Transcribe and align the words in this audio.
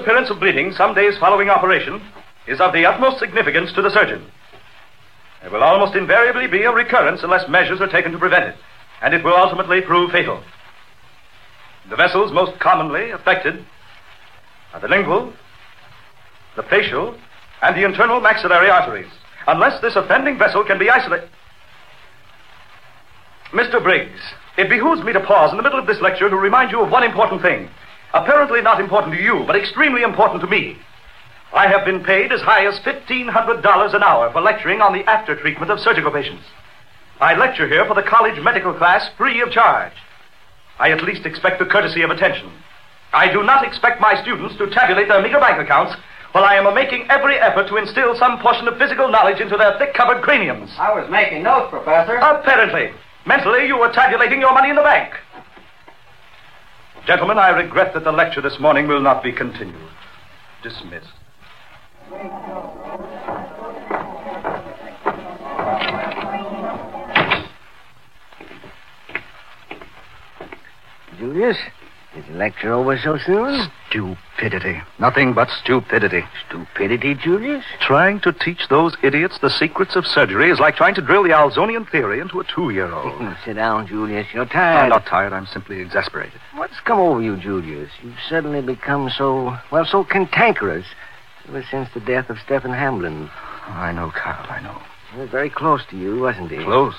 appearance 0.00 0.30
of 0.30 0.40
bleeding 0.40 0.72
some 0.72 0.94
days 0.94 1.18
following 1.18 1.50
operation 1.50 2.00
is 2.48 2.60
of 2.60 2.72
the 2.72 2.86
utmost 2.86 3.18
significance 3.18 3.72
to 3.72 3.82
the 3.82 3.90
surgeon. 3.90 4.26
There 5.42 5.50
will 5.50 5.62
almost 5.62 5.94
invariably 5.94 6.46
be 6.46 6.62
a 6.62 6.72
recurrence 6.72 7.22
unless 7.22 7.48
measures 7.48 7.80
are 7.80 7.88
taken 7.88 8.12
to 8.12 8.18
prevent 8.18 8.44
it, 8.44 8.56
and 9.02 9.14
it 9.14 9.24
will 9.24 9.36
ultimately 9.36 9.80
prove 9.80 10.10
fatal. 10.10 10.42
The 11.88 11.96
vessels 11.96 12.32
most 12.32 12.58
commonly 12.60 13.10
affected 13.10 13.64
are 14.72 14.80
the 14.80 14.88
lingual, 14.88 15.32
the 16.56 16.62
facial, 16.64 17.16
and 17.62 17.76
the 17.76 17.84
internal 17.84 18.20
maxillary 18.20 18.70
arteries, 18.70 19.10
unless 19.46 19.80
this 19.80 19.96
offending 19.96 20.38
vessel 20.38 20.64
can 20.64 20.78
be 20.78 20.90
isolated. 20.90 21.28
Mr. 23.52 23.82
Briggs, 23.82 24.20
it 24.56 24.68
behooves 24.68 25.02
me 25.02 25.12
to 25.12 25.20
pause 25.20 25.50
in 25.50 25.56
the 25.56 25.62
middle 25.62 25.78
of 25.78 25.86
this 25.86 26.00
lecture 26.00 26.28
to 26.28 26.36
remind 26.36 26.70
you 26.70 26.80
of 26.80 26.90
one 26.90 27.02
important 27.02 27.42
thing. 27.42 27.68
Apparently 28.12 28.60
not 28.60 28.80
important 28.80 29.14
to 29.14 29.22
you, 29.22 29.44
but 29.46 29.56
extremely 29.56 30.02
important 30.02 30.40
to 30.40 30.48
me. 30.48 30.78
I 31.52 31.66
have 31.68 31.84
been 31.84 32.04
paid 32.04 32.32
as 32.32 32.40
high 32.40 32.66
as 32.66 32.78
$1,500 32.80 33.94
an 33.94 34.02
hour 34.02 34.32
for 34.32 34.40
lecturing 34.40 34.80
on 34.80 34.92
the 34.92 35.04
after 35.08 35.34
treatment 35.34 35.70
of 35.70 35.80
surgical 35.80 36.10
patients. 36.10 36.44
I 37.20 37.34
lecture 37.34 37.68
here 37.68 37.84
for 37.84 37.94
the 37.94 38.02
college 38.02 38.40
medical 38.42 38.72
class 38.72 39.10
free 39.16 39.40
of 39.40 39.50
charge. 39.50 39.92
I 40.78 40.90
at 40.90 41.02
least 41.02 41.26
expect 41.26 41.58
the 41.58 41.66
courtesy 41.66 42.02
of 42.02 42.10
attention. 42.10 42.50
I 43.12 43.32
do 43.32 43.42
not 43.42 43.66
expect 43.66 44.00
my 44.00 44.20
students 44.22 44.56
to 44.56 44.70
tabulate 44.70 45.08
their 45.08 45.20
meager 45.20 45.40
bank 45.40 45.60
accounts 45.60 45.96
while 46.32 46.44
I 46.44 46.54
am 46.54 46.72
making 46.74 47.10
every 47.10 47.36
effort 47.36 47.68
to 47.68 47.76
instill 47.76 48.16
some 48.16 48.38
portion 48.38 48.68
of 48.68 48.78
physical 48.78 49.08
knowledge 49.08 49.40
into 49.40 49.56
their 49.56 49.76
thick 49.78 49.94
covered 49.94 50.22
craniums. 50.22 50.70
I 50.78 50.94
was 50.94 51.10
making 51.10 51.42
notes, 51.42 51.70
Professor. 51.70 52.16
Apparently. 52.16 52.92
Mentally, 53.26 53.66
you 53.66 53.76
were 53.76 53.92
tabulating 53.92 54.40
your 54.40 54.54
money 54.54 54.70
in 54.70 54.76
the 54.76 54.82
bank. 54.82 55.12
Gentlemen, 57.06 57.38
I 57.38 57.50
regret 57.50 57.94
that 57.94 58.04
the 58.04 58.12
lecture 58.12 58.40
this 58.40 58.58
morning 58.60 58.86
will 58.86 59.00
not 59.00 59.22
be 59.22 59.32
continued. 59.32 59.90
Dismissed. 60.62 61.08
Julius, 71.18 71.56
is 72.16 72.24
the 72.26 72.34
lecture 72.34 72.72
over 72.72 72.98
so 72.98 73.18
soon? 73.18 73.70
Stupidity. 73.88 74.80
Nothing 74.98 75.32
but 75.32 75.48
stupidity. 75.48 76.24
Stupidity, 76.48 77.14
Julius? 77.14 77.64
Trying 77.80 78.20
to 78.20 78.32
teach 78.32 78.68
those 78.68 78.96
idiots 79.02 79.38
the 79.38 79.50
secrets 79.50 79.94
of 79.94 80.06
surgery 80.06 80.50
is 80.50 80.58
like 80.58 80.74
trying 80.74 80.94
to 80.96 81.02
drill 81.02 81.22
the 81.22 81.30
Alzonian 81.30 81.88
theory 81.88 82.18
into 82.20 82.40
a 82.40 82.44
two 82.44 82.70
year 82.70 82.92
old. 82.92 83.36
Sit 83.44 83.54
down, 83.54 83.86
Julius. 83.86 84.26
You're 84.34 84.46
tired. 84.46 84.84
I'm 84.84 84.88
not 84.88 85.06
tired. 85.06 85.32
I'm 85.32 85.46
simply 85.46 85.80
exasperated. 85.80 86.40
What's 86.54 86.80
come 86.80 86.98
over 86.98 87.22
you, 87.22 87.36
Julius? 87.36 87.90
You've 88.02 88.14
suddenly 88.28 88.60
become 88.60 89.08
so, 89.10 89.56
well, 89.70 89.84
so 89.84 90.02
cantankerous 90.02 90.86
ever 91.48 91.64
since 91.70 91.88
the 91.94 92.00
death 92.00 92.28
of 92.28 92.38
Stephen 92.44 92.72
Hamlin. 92.72 93.30
I 93.66 93.92
know, 93.92 94.10
Carl. 94.14 94.46
I 94.50 94.60
know. 94.60 94.80
He 95.12 95.20
was 95.20 95.30
very 95.30 95.50
close 95.50 95.82
to 95.90 95.96
you, 95.96 96.20
wasn't 96.20 96.50
he? 96.50 96.58
Close. 96.58 96.94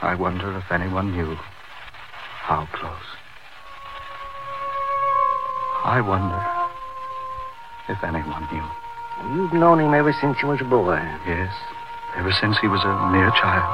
I 0.00 0.14
wonder 0.14 0.56
if 0.56 0.70
anyone 0.70 1.12
knew 1.12 1.34
how 1.34 2.68
close. 2.72 3.15
I 5.86 6.00
wonder 6.00 6.42
if 7.86 8.02
anyone 8.02 8.42
knew. 8.50 9.38
You've 9.38 9.52
known 9.52 9.78
him 9.78 9.94
ever 9.94 10.12
since 10.20 10.36
he 10.40 10.44
was 10.44 10.60
a 10.60 10.64
boy. 10.64 10.98
Yes, 11.24 11.54
ever 12.16 12.32
since 12.32 12.58
he 12.58 12.66
was 12.66 12.82
a 12.82 13.10
mere 13.14 13.30
child. 13.30 13.70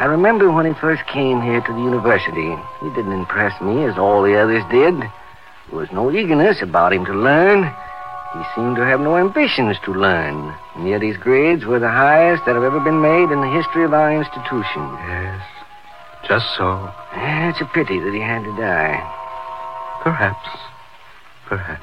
I 0.00 0.06
remember 0.06 0.50
when 0.50 0.64
he 0.64 0.72
first 0.80 1.04
came 1.06 1.42
here 1.42 1.60
to 1.60 1.72
the 1.72 1.84
university. 1.84 2.56
He 2.80 2.88
didn't 2.96 3.12
impress 3.12 3.52
me 3.60 3.84
as 3.84 3.98
all 3.98 4.22
the 4.22 4.34
others 4.40 4.64
did. 4.70 4.96
There 5.68 5.78
was 5.78 5.92
no 5.92 6.10
eagerness 6.10 6.62
about 6.62 6.94
him 6.94 7.04
to 7.04 7.12
learn. 7.12 7.64
He 8.32 8.42
seemed 8.56 8.76
to 8.76 8.86
have 8.86 9.00
no 9.00 9.18
ambitions 9.18 9.76
to 9.84 9.92
learn. 9.92 10.56
And 10.74 10.88
yet 10.88 11.02
his 11.02 11.18
grades 11.18 11.66
were 11.66 11.78
the 11.78 11.92
highest 11.92 12.46
that 12.46 12.54
have 12.56 12.64
ever 12.64 12.80
been 12.80 13.02
made 13.02 13.28
in 13.28 13.44
the 13.44 13.52
history 13.52 13.84
of 13.84 13.92
our 13.92 14.10
institution. 14.10 14.88
Yes, 15.04 15.42
just 16.26 16.48
so. 16.56 16.90
It's 17.12 17.60
a 17.60 17.68
pity 17.76 18.00
that 18.00 18.14
he 18.14 18.20
had 18.20 18.42
to 18.42 18.56
die. 18.56 18.98
Perhaps. 20.02 20.73
Perhaps. 21.46 21.82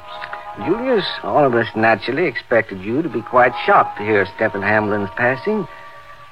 Julius, 0.66 1.06
all 1.24 1.46
of 1.46 1.56
us 1.56 1.68
naturally 1.76 2.26
expected 2.26 2.82
you 2.82 3.02
to 3.02 3.10
be 3.10 3.22
quite 3.22 3.54
shocked 3.66 3.98
to 3.98 4.04
hear 4.04 4.28
Stephen 4.36 4.62
Hamlin's 4.62 5.10
passing. 5.16 5.68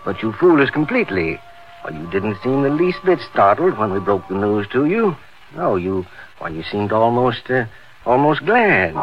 But 0.03 0.21
you 0.21 0.33
fooled 0.33 0.59
us 0.59 0.69
completely. 0.69 1.39
Well, 1.83 1.93
you 1.93 2.09
didn't 2.09 2.37
seem 2.43 2.63
the 2.63 2.69
least 2.69 2.99
bit 3.05 3.19
startled 3.31 3.77
when 3.77 3.93
we 3.93 3.99
broke 3.99 4.27
the 4.27 4.35
news 4.35 4.67
to 4.73 4.85
you. 4.85 5.15
No, 5.55 5.75
you, 5.77 6.05
well, 6.41 6.53
you 6.53 6.63
seemed 6.63 6.91
almost, 6.91 7.49
uh, 7.49 7.65
almost 8.05 8.45
glad. 8.45 8.93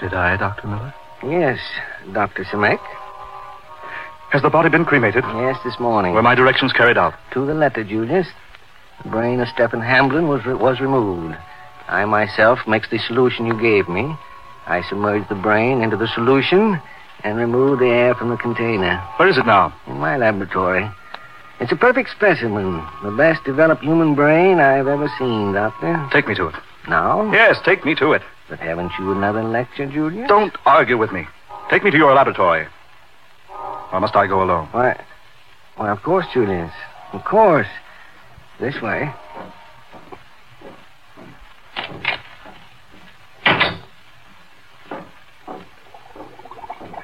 Did 0.00 0.12
I, 0.12 0.36
Dr. 0.38 0.68
Miller? 0.68 0.94
Yes, 1.22 1.58
Dr. 2.12 2.44
Samek. 2.44 2.80
Has 4.30 4.42
the 4.42 4.50
body 4.50 4.68
been 4.68 4.84
cremated? 4.84 5.24
Yes, 5.24 5.56
this 5.64 5.78
morning. 5.78 6.12
Were 6.12 6.22
my 6.22 6.34
directions 6.34 6.72
carried 6.72 6.98
out? 6.98 7.14
To 7.32 7.46
the 7.46 7.54
letter, 7.54 7.84
Julius. 7.84 8.26
The 9.02 9.08
brain 9.08 9.40
of 9.40 9.48
Stephen 9.48 9.80
Hamlin 9.80 10.28
was, 10.28 10.44
was 10.44 10.80
removed. 10.80 11.36
I 11.88 12.04
myself 12.04 12.60
mixed 12.66 12.90
the 12.90 12.98
solution 12.98 13.46
you 13.46 13.60
gave 13.60 13.88
me. 13.88 14.16
I 14.66 14.82
submerged 14.88 15.28
the 15.28 15.34
brain 15.34 15.82
into 15.82 15.96
the 15.96 16.08
solution 16.08 16.80
and 17.22 17.38
removed 17.38 17.80
the 17.80 17.88
air 17.88 18.14
from 18.14 18.30
the 18.30 18.36
container. 18.36 18.98
Where 19.16 19.28
is 19.28 19.38
it 19.38 19.46
now? 19.46 19.74
In 19.86 19.98
my 19.98 20.16
laboratory. 20.16 20.90
It's 21.60 21.72
a 21.72 21.76
perfect 21.76 22.10
specimen. 22.10 22.84
The 23.02 23.10
best 23.12 23.44
developed 23.44 23.82
human 23.82 24.14
brain 24.14 24.58
I've 24.58 24.88
ever 24.88 25.08
seen, 25.18 25.52
Doctor. 25.52 26.08
Take 26.12 26.26
me 26.26 26.34
to 26.34 26.48
it. 26.48 26.54
Now? 26.88 27.30
Yes, 27.32 27.58
take 27.64 27.84
me 27.84 27.94
to 27.96 28.12
it. 28.12 28.22
But 28.48 28.58
haven't 28.58 28.92
you 28.98 29.12
another 29.12 29.42
lecture, 29.42 29.86
Julius? 29.86 30.28
Don't 30.28 30.54
argue 30.66 30.98
with 30.98 31.12
me. 31.12 31.26
Take 31.70 31.84
me 31.84 31.90
to 31.90 31.96
your 31.96 32.14
laboratory. 32.14 32.66
Or 33.92 34.00
must 34.00 34.16
I 34.16 34.26
go 34.26 34.42
alone? 34.42 34.68
Why? 34.72 35.00
Why, 35.76 35.90
of 35.90 36.02
course, 36.02 36.26
Julius. 36.32 36.72
Of 37.12 37.24
course. 37.24 37.68
This 38.60 38.80
way. 38.82 39.12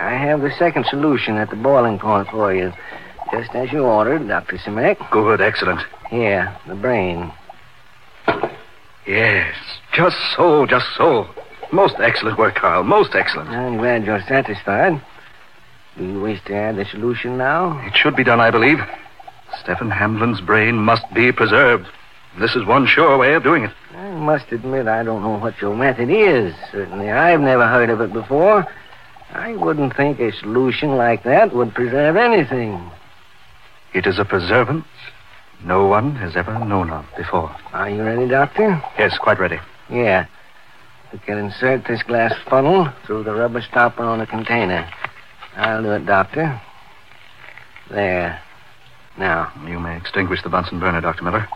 I 0.01 0.15
have 0.15 0.41
the 0.41 0.51
second 0.59 0.87
solution 0.87 1.37
at 1.37 1.51
the 1.51 1.57
boiling 1.57 1.99
point 1.99 2.29
for 2.29 2.55
you. 2.55 2.73
Just 3.31 3.55
as 3.55 3.71
you 3.71 3.85
ordered, 3.85 4.27
Dr. 4.27 4.57
Simek. 4.57 5.11
Good, 5.11 5.43
excellent. 5.43 5.83
Here, 6.09 6.57
the 6.67 6.75
brain. 6.75 7.31
Yes, 9.07 9.55
just 9.93 10.17
so, 10.35 10.65
just 10.65 10.87
so. 10.97 11.29
Most 11.71 11.97
excellent 11.99 12.39
work, 12.39 12.55
Carl. 12.55 12.83
Most 12.83 13.15
excellent. 13.15 13.51
I'm 13.51 13.77
glad 13.77 14.07
you're 14.07 14.23
satisfied. 14.23 15.01
Do 15.99 16.05
you 16.07 16.21
wish 16.21 16.43
to 16.47 16.55
add 16.55 16.77
the 16.77 16.87
solution 16.87 17.37
now? 17.37 17.79
It 17.87 17.95
should 17.95 18.17
be 18.17 18.25
done, 18.25 18.41
I 18.41 18.51
believe. 18.51 18.79
Stephen 19.61 19.91
Hamlin's 19.91 20.41
brain 20.41 20.77
must 20.77 21.13
be 21.13 21.31
preserved. 21.31 21.87
This 22.39 22.57
is 22.57 22.65
one 22.65 22.87
sure 22.87 23.19
way 23.19 23.35
of 23.35 23.43
doing 23.43 23.65
it. 23.65 23.73
I 23.95 24.11
must 24.13 24.51
admit 24.51 24.89
I 24.89 25.03
don't 25.03 25.23
know 25.23 25.39
what 25.39 25.61
your 25.61 25.77
method 25.77 26.09
is. 26.09 26.55
Certainly, 26.73 27.11
I've 27.11 27.41
never 27.41 27.67
heard 27.69 27.91
of 27.91 28.01
it 28.01 28.13
before. 28.13 28.67
I 29.33 29.55
wouldn't 29.55 29.97
think 29.97 30.19
a 30.21 30.33
solution 30.33 30.97
like 30.97 31.23
that 31.25 31.55
would 31.55 31.75
preserve 31.75 32.17
anything. 32.17 32.91
It 33.93 34.07
is 34.07 34.19
a 34.19 34.25
preservance 34.25 34.87
no 35.65 35.87
one 35.87 36.17
has 36.17 36.37
ever 36.37 36.59
known 36.65 36.91
of 36.91 37.05
before. 37.17 37.55
Are 37.73 37.91
you 37.91 38.03
ready, 38.03 38.27
Doctor? 38.29 38.83
Yes, 38.99 39.19
quite 39.19 39.39
ready. 39.39 39.59
Yeah. 39.91 40.27
We 41.13 41.19
can 41.19 41.39
insert 41.39 41.87
this 41.87 42.03
glass 42.03 42.33
funnel 42.49 42.89
through 43.05 43.25
the 43.25 43.35
rubber 43.35 43.61
stopper 43.61 44.03
on 44.03 44.21
the 44.21 44.27
container. 44.27 44.89
I'll 45.57 45.83
do 45.83 45.91
it, 45.93 46.07
Doctor. 46.07 46.61
There. 47.91 48.41
Now. 49.19 49.53
You 49.67 49.79
may 49.81 49.97
extinguish 49.97 50.43
the 50.43 50.49
Bunsen 50.49 50.81
burner, 50.81 51.01
Dr. 51.01 51.25
Miller. 51.25 51.47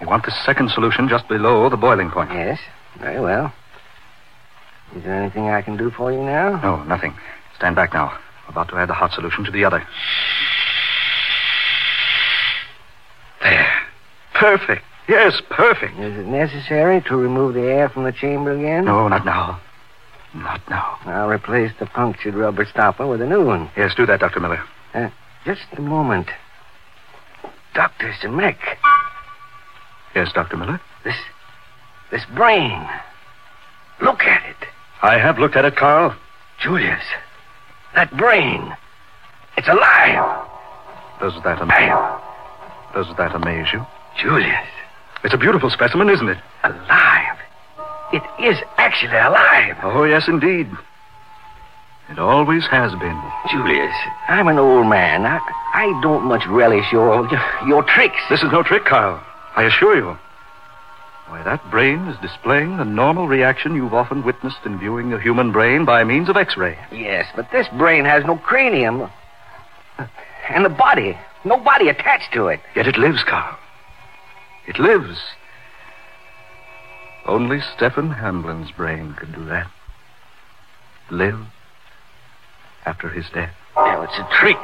We 0.00 0.06
want 0.06 0.24
the 0.24 0.32
second 0.44 0.70
solution 0.70 1.08
just 1.08 1.28
below 1.28 1.68
the 1.70 1.76
boiling 1.76 2.10
point. 2.10 2.30
Yes. 2.32 2.58
Very 2.98 3.20
well. 3.20 3.52
Is 4.96 5.04
there 5.04 5.14
anything 5.14 5.48
I 5.48 5.62
can 5.62 5.76
do 5.76 5.90
for 5.90 6.12
you 6.12 6.18
now? 6.22 6.60
No, 6.62 6.82
nothing. 6.84 7.14
Stand 7.56 7.76
back 7.76 7.92
now. 7.92 8.08
We're 8.46 8.52
about 8.52 8.68
to 8.70 8.76
add 8.76 8.88
the 8.88 8.94
hot 8.94 9.12
solution 9.12 9.44
to 9.44 9.50
the 9.50 9.64
other. 9.64 9.86
There. 13.42 13.72
Perfect. 14.34 14.82
Yes, 15.08 15.40
perfect. 15.50 15.98
Is 15.98 16.18
it 16.18 16.26
necessary 16.26 17.02
to 17.08 17.16
remove 17.16 17.54
the 17.54 17.62
air 17.62 17.88
from 17.88 18.04
the 18.04 18.12
chamber 18.12 18.52
again? 18.52 18.84
No, 18.84 19.08
not 19.08 19.24
now. 19.24 19.60
Not 20.34 20.60
now. 20.68 20.98
I'll 21.06 21.28
replace 21.28 21.72
the 21.80 21.86
punctured 21.86 22.34
rubber 22.34 22.66
stopper 22.66 23.06
with 23.06 23.22
a 23.22 23.26
new 23.26 23.44
one. 23.44 23.70
Yes, 23.76 23.94
do 23.96 24.04
that, 24.06 24.20
Dr. 24.20 24.40
Miller. 24.40 24.62
Uh, 24.94 25.08
just 25.44 25.62
a 25.76 25.80
moment. 25.80 26.28
Dr. 27.74 28.12
Zemek, 28.22 28.56
Yes, 30.14 30.32
Dr. 30.32 30.56
Miller. 30.56 30.80
this, 31.04 31.14
this 32.10 32.24
brain. 32.34 32.86
Look 34.02 34.20
at 34.22 34.44
it. 34.50 34.56
I 35.02 35.18
have 35.18 35.38
looked 35.38 35.56
at 35.56 35.64
it, 35.64 35.76
Carl. 35.76 36.14
Julius, 36.60 37.02
that 37.94 38.14
brain. 38.16 38.74
It's 39.56 39.68
alive. 39.68 40.46
Does 41.20 41.34
that 41.44 41.60
amaze, 41.60 42.20
does 42.94 43.16
that 43.16 43.34
amaze 43.34 43.72
you? 43.72 43.84
Julius, 44.20 44.66
It's 45.24 45.34
a 45.34 45.38
beautiful 45.38 45.70
specimen, 45.70 46.08
isn't 46.10 46.28
it? 46.28 46.38
alive. 46.64 47.36
It 48.12 48.22
is 48.42 48.56
actually 48.78 49.16
alive. 49.16 49.76
Oh, 49.82 50.04
yes, 50.04 50.26
indeed. 50.28 50.68
It 52.10 52.18
always 52.18 52.66
has 52.68 52.92
been. 52.92 53.22
Julius, 53.50 53.94
I'm 54.28 54.48
an 54.48 54.58
old 54.58 54.86
man. 54.86 55.26
I, 55.26 55.38
I 55.74 56.00
don't 56.02 56.24
much 56.24 56.46
relish 56.46 56.90
your, 56.90 57.28
your 57.66 57.82
tricks. 57.82 58.16
This 58.30 58.42
is 58.42 58.50
no 58.50 58.62
trick, 58.62 58.84
Carl. 58.86 59.20
I 59.56 59.64
assure 59.64 59.96
you. 59.96 60.18
Why, 61.28 61.42
that 61.42 61.70
brain 61.70 62.08
is 62.08 62.18
displaying 62.20 62.78
the 62.78 62.84
normal 62.84 63.28
reaction 63.28 63.74
you've 63.74 63.92
often 63.92 64.24
witnessed 64.24 64.64
in 64.64 64.78
viewing 64.78 65.12
a 65.12 65.20
human 65.20 65.52
brain 65.52 65.84
by 65.84 66.02
means 66.02 66.30
of 66.30 66.36
X-ray. 66.36 66.78
Yes, 66.90 67.26
but 67.36 67.50
this 67.52 67.68
brain 67.76 68.06
has 68.06 68.24
no 68.24 68.36
cranium. 68.38 69.10
And 70.48 70.64
the 70.64 70.70
body. 70.70 71.18
No 71.44 71.58
body 71.58 71.88
attached 71.88 72.32
to 72.32 72.46
it. 72.48 72.60
Yet 72.74 72.86
it 72.86 72.96
lives, 72.96 73.22
Carl. 73.24 73.58
It 74.66 74.78
lives. 74.78 75.20
Only 77.26 77.60
Stephen 77.76 78.10
Hamblin's 78.10 78.70
brain 78.70 79.14
could 79.18 79.34
do 79.34 79.44
that. 79.46 79.70
Live 81.10 81.38
after 82.86 83.10
his 83.10 83.26
death. 83.34 83.52
Now, 83.76 84.02
it's 84.02 84.18
a 84.18 84.28
trick. 84.40 84.56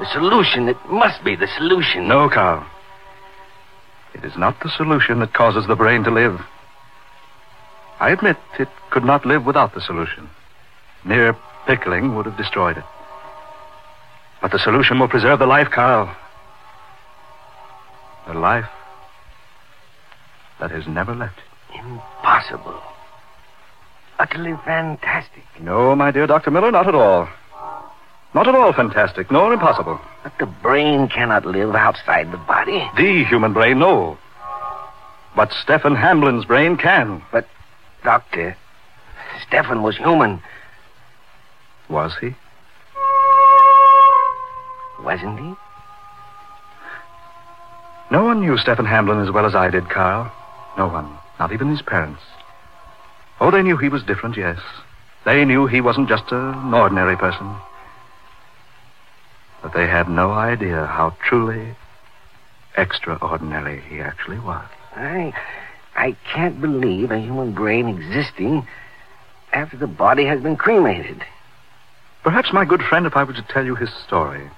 The 0.00 0.06
solution. 0.12 0.68
It 0.68 0.76
must 0.90 1.22
be 1.22 1.36
the 1.36 1.46
solution. 1.56 2.08
No, 2.08 2.28
Carl. 2.28 2.66
It 4.18 4.24
is 4.24 4.36
not 4.36 4.60
the 4.60 4.70
solution 4.70 5.20
that 5.20 5.32
causes 5.32 5.66
the 5.66 5.76
brain 5.76 6.02
to 6.04 6.10
live. 6.10 6.40
I 8.00 8.10
admit 8.10 8.36
it 8.58 8.68
could 8.90 9.04
not 9.04 9.24
live 9.24 9.44
without 9.44 9.74
the 9.74 9.80
solution. 9.80 10.28
Mere 11.04 11.36
pickling 11.66 12.16
would 12.16 12.26
have 12.26 12.36
destroyed 12.36 12.78
it. 12.78 12.84
But 14.42 14.50
the 14.50 14.58
solution 14.58 14.98
will 14.98 15.08
preserve 15.08 15.38
the 15.38 15.46
life, 15.46 15.68
Carl. 15.70 16.14
The 18.26 18.34
life 18.34 18.68
that 20.60 20.70
has 20.70 20.86
never 20.86 21.14
left 21.14 21.38
it. 21.38 21.80
Impossible. 21.80 22.80
Utterly 24.18 24.54
fantastic. 24.64 25.44
No, 25.60 25.94
my 25.94 26.10
dear 26.10 26.26
Dr. 26.26 26.50
Miller, 26.50 26.72
not 26.72 26.88
at 26.88 26.94
all. 26.94 27.28
Not 28.34 28.46
at 28.46 28.54
all 28.54 28.72
fantastic, 28.72 29.30
nor 29.30 29.52
impossible. 29.52 30.00
But 30.22 30.32
the 30.38 30.46
brain 30.46 31.08
cannot 31.08 31.46
live 31.46 31.74
outside 31.74 32.30
the 32.30 32.36
body. 32.36 32.86
The 32.96 33.24
human 33.24 33.52
brain, 33.52 33.78
no. 33.78 34.18
But 35.34 35.52
Stephen 35.52 35.94
Hamblin's 35.94 36.44
brain 36.44 36.76
can. 36.76 37.22
But, 37.32 37.48
Doctor, 38.04 38.56
Stefan 39.46 39.82
was 39.82 39.96
human, 39.96 40.42
Was 41.88 42.12
he? 42.20 42.34
wasn't 45.02 45.38
he? 45.38 45.54
No 48.10 48.24
one 48.24 48.40
knew 48.40 48.58
Stephen 48.58 48.84
Hamblin 48.84 49.20
as 49.20 49.30
well 49.30 49.46
as 49.46 49.54
I 49.54 49.70
did, 49.70 49.88
Carl. 49.88 50.30
No 50.76 50.88
one. 50.88 51.16
Not 51.38 51.52
even 51.52 51.68
his 51.68 51.82
parents. 51.82 52.20
Oh, 53.40 53.50
they 53.50 53.62
knew 53.62 53.76
he 53.76 53.88
was 53.88 54.02
different, 54.02 54.36
yes. 54.36 54.58
They 55.24 55.44
knew 55.44 55.66
he 55.66 55.80
wasn't 55.80 56.08
just 56.08 56.32
an 56.32 56.74
ordinary 56.74 57.16
person. 57.16 57.54
But 59.62 59.72
they 59.74 59.86
had 59.86 60.08
no 60.08 60.30
idea 60.30 60.86
how 60.86 61.16
truly 61.28 61.74
extraordinary 62.76 63.80
he 63.88 64.00
actually 64.00 64.38
was. 64.38 64.64
I, 64.94 65.32
I 65.96 66.16
can't 66.32 66.60
believe 66.60 67.10
a 67.10 67.18
human 67.18 67.52
brain 67.52 67.88
existing 67.88 68.66
after 69.52 69.76
the 69.76 69.86
body 69.86 70.24
has 70.26 70.40
been 70.40 70.56
cremated. 70.56 71.24
Perhaps, 72.22 72.52
my 72.52 72.64
good 72.64 72.82
friend, 72.82 73.06
if 73.06 73.16
I 73.16 73.24
were 73.24 73.32
to 73.32 73.46
tell 73.48 73.64
you 73.64 73.74
his 73.74 73.92
story, 74.06 74.48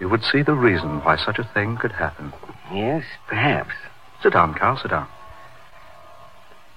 you 0.00 0.08
would 0.08 0.22
see 0.22 0.42
the 0.42 0.54
reason 0.54 1.00
why 1.00 1.16
such 1.16 1.38
a 1.38 1.44
thing 1.44 1.76
could 1.76 1.92
happen. 1.92 2.32
Yes, 2.72 3.04
perhaps. 3.26 3.74
Sit 4.22 4.32
down, 4.32 4.54
Carl, 4.54 4.76
sit 4.76 4.90
down. 4.90 5.06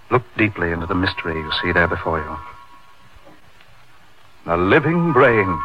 Look 0.10 0.24
deeply 0.38 0.72
into 0.72 0.86
the 0.86 0.96
mystery 0.96 1.36
you 1.36 1.52
see 1.62 1.72
there 1.72 1.88
before 1.88 2.20
you. 2.20 2.38
The 4.46 4.58
living 4.58 5.14
brain 5.14 5.62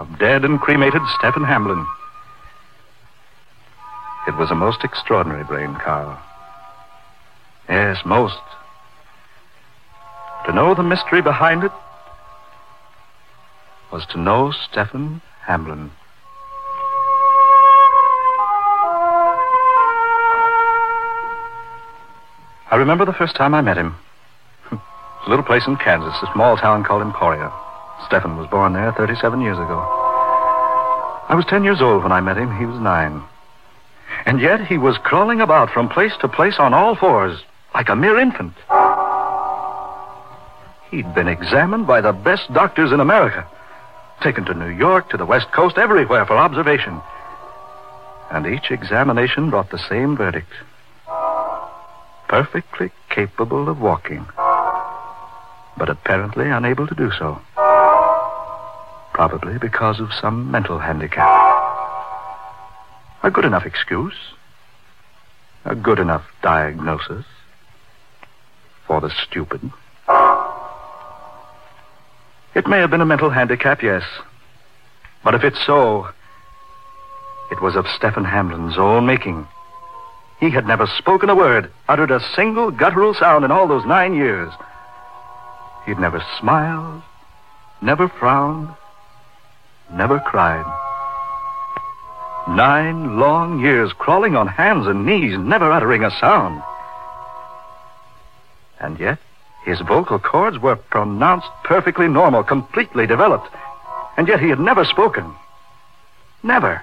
of 0.00 0.18
dead 0.18 0.44
and 0.46 0.58
cremated 0.58 1.02
Stephen 1.18 1.44
Hamlin. 1.44 1.86
It 4.26 4.34
was 4.36 4.50
a 4.50 4.54
most 4.54 4.82
extraordinary 4.82 5.44
brain, 5.44 5.74
Carl. 5.74 6.18
Yes, 7.68 7.98
most. 8.06 8.40
To 10.46 10.52
know 10.52 10.74
the 10.74 10.82
mystery 10.82 11.20
behind 11.20 11.64
it 11.64 11.72
was 13.92 14.06
to 14.06 14.18
know 14.18 14.52
Stephen 14.52 15.20
Hamlin. 15.42 15.90
I 22.70 22.76
remember 22.76 23.04
the 23.04 23.12
first 23.12 23.36
time 23.36 23.54
I 23.54 23.60
met 23.60 23.76
him. 23.76 23.96
A 24.72 25.28
little 25.28 25.44
place 25.44 25.66
in 25.66 25.76
Kansas, 25.76 26.14
a 26.22 26.32
small 26.32 26.56
town 26.56 26.84
called 26.84 27.02
Emporia. 27.02 27.52
Stephen 28.06 28.36
was 28.36 28.48
born 28.50 28.72
there 28.72 28.92
37 28.92 29.40
years 29.40 29.58
ago. 29.58 29.78
I 31.28 31.34
was 31.34 31.44
10 31.46 31.64
years 31.64 31.80
old 31.80 32.02
when 32.02 32.12
I 32.12 32.20
met 32.20 32.36
him. 32.36 32.56
He 32.58 32.66
was 32.66 32.80
nine. 32.80 33.22
And 34.26 34.40
yet 34.40 34.66
he 34.66 34.78
was 34.78 34.98
crawling 34.98 35.40
about 35.40 35.70
from 35.70 35.88
place 35.88 36.12
to 36.20 36.28
place 36.28 36.56
on 36.58 36.74
all 36.74 36.96
fours, 36.96 37.40
like 37.74 37.88
a 37.88 37.96
mere 37.96 38.18
infant. 38.18 38.54
He'd 40.90 41.14
been 41.14 41.28
examined 41.28 41.86
by 41.86 42.00
the 42.00 42.12
best 42.12 42.52
doctors 42.52 42.90
in 42.92 43.00
America, 43.00 43.46
taken 44.22 44.44
to 44.46 44.54
New 44.54 44.70
York, 44.70 45.10
to 45.10 45.16
the 45.16 45.26
West 45.26 45.52
Coast, 45.52 45.78
everywhere 45.78 46.26
for 46.26 46.36
observation. 46.36 47.00
And 48.30 48.46
each 48.46 48.70
examination 48.70 49.50
brought 49.50 49.70
the 49.70 49.78
same 49.78 50.16
verdict 50.16 50.52
perfectly 52.30 52.92
capable 53.08 53.68
of 53.68 53.80
walking, 53.80 54.24
but 55.76 55.88
apparently 55.88 56.48
unable 56.48 56.86
to 56.86 56.94
do 56.94 57.10
so. 57.18 57.40
Probably 59.20 59.58
because 59.58 60.00
of 60.00 60.14
some 60.14 60.50
mental 60.50 60.78
handicap. 60.78 61.28
A 63.22 63.30
good 63.30 63.44
enough 63.44 63.66
excuse. 63.66 64.14
A 65.66 65.74
good 65.74 65.98
enough 65.98 66.24
diagnosis. 66.42 67.26
For 68.86 68.98
the 69.02 69.10
stupid. 69.10 69.60
It 72.54 72.66
may 72.66 72.78
have 72.78 72.88
been 72.88 73.02
a 73.02 73.04
mental 73.04 73.28
handicap, 73.28 73.82
yes. 73.82 74.04
But 75.22 75.34
if 75.34 75.44
it's 75.44 75.66
so, 75.66 76.08
it 77.50 77.60
was 77.60 77.76
of 77.76 77.86
Stephen 77.88 78.24
Hamlin's 78.24 78.78
own 78.78 79.04
making. 79.04 79.46
He 80.40 80.48
had 80.48 80.66
never 80.66 80.86
spoken 80.86 81.28
a 81.28 81.36
word, 81.36 81.70
uttered 81.90 82.10
a 82.10 82.26
single 82.34 82.70
guttural 82.70 83.12
sound 83.12 83.44
in 83.44 83.50
all 83.50 83.68
those 83.68 83.84
nine 83.84 84.14
years. 84.14 84.50
He'd 85.84 85.98
never 85.98 86.24
smiled, 86.38 87.02
never 87.82 88.08
frowned, 88.08 88.74
never 89.92 90.18
cried. 90.20 90.64
Nine 92.48 93.18
long 93.18 93.60
years 93.60 93.92
crawling 93.92 94.34
on 94.34 94.48
hands 94.48 94.86
and 94.86 95.06
knees, 95.06 95.38
never 95.38 95.70
uttering 95.70 96.04
a 96.04 96.10
sound. 96.10 96.62
And 98.80 98.98
yet, 98.98 99.18
his 99.64 99.80
vocal 99.80 100.18
cords 100.18 100.58
were 100.58 100.76
pronounced 100.76 101.48
perfectly 101.64 102.08
normal, 102.08 102.42
completely 102.42 103.06
developed. 103.06 103.48
And 104.16 104.26
yet 104.26 104.40
he 104.40 104.48
had 104.48 104.58
never 104.58 104.84
spoken. 104.84 105.34
Never. 106.42 106.82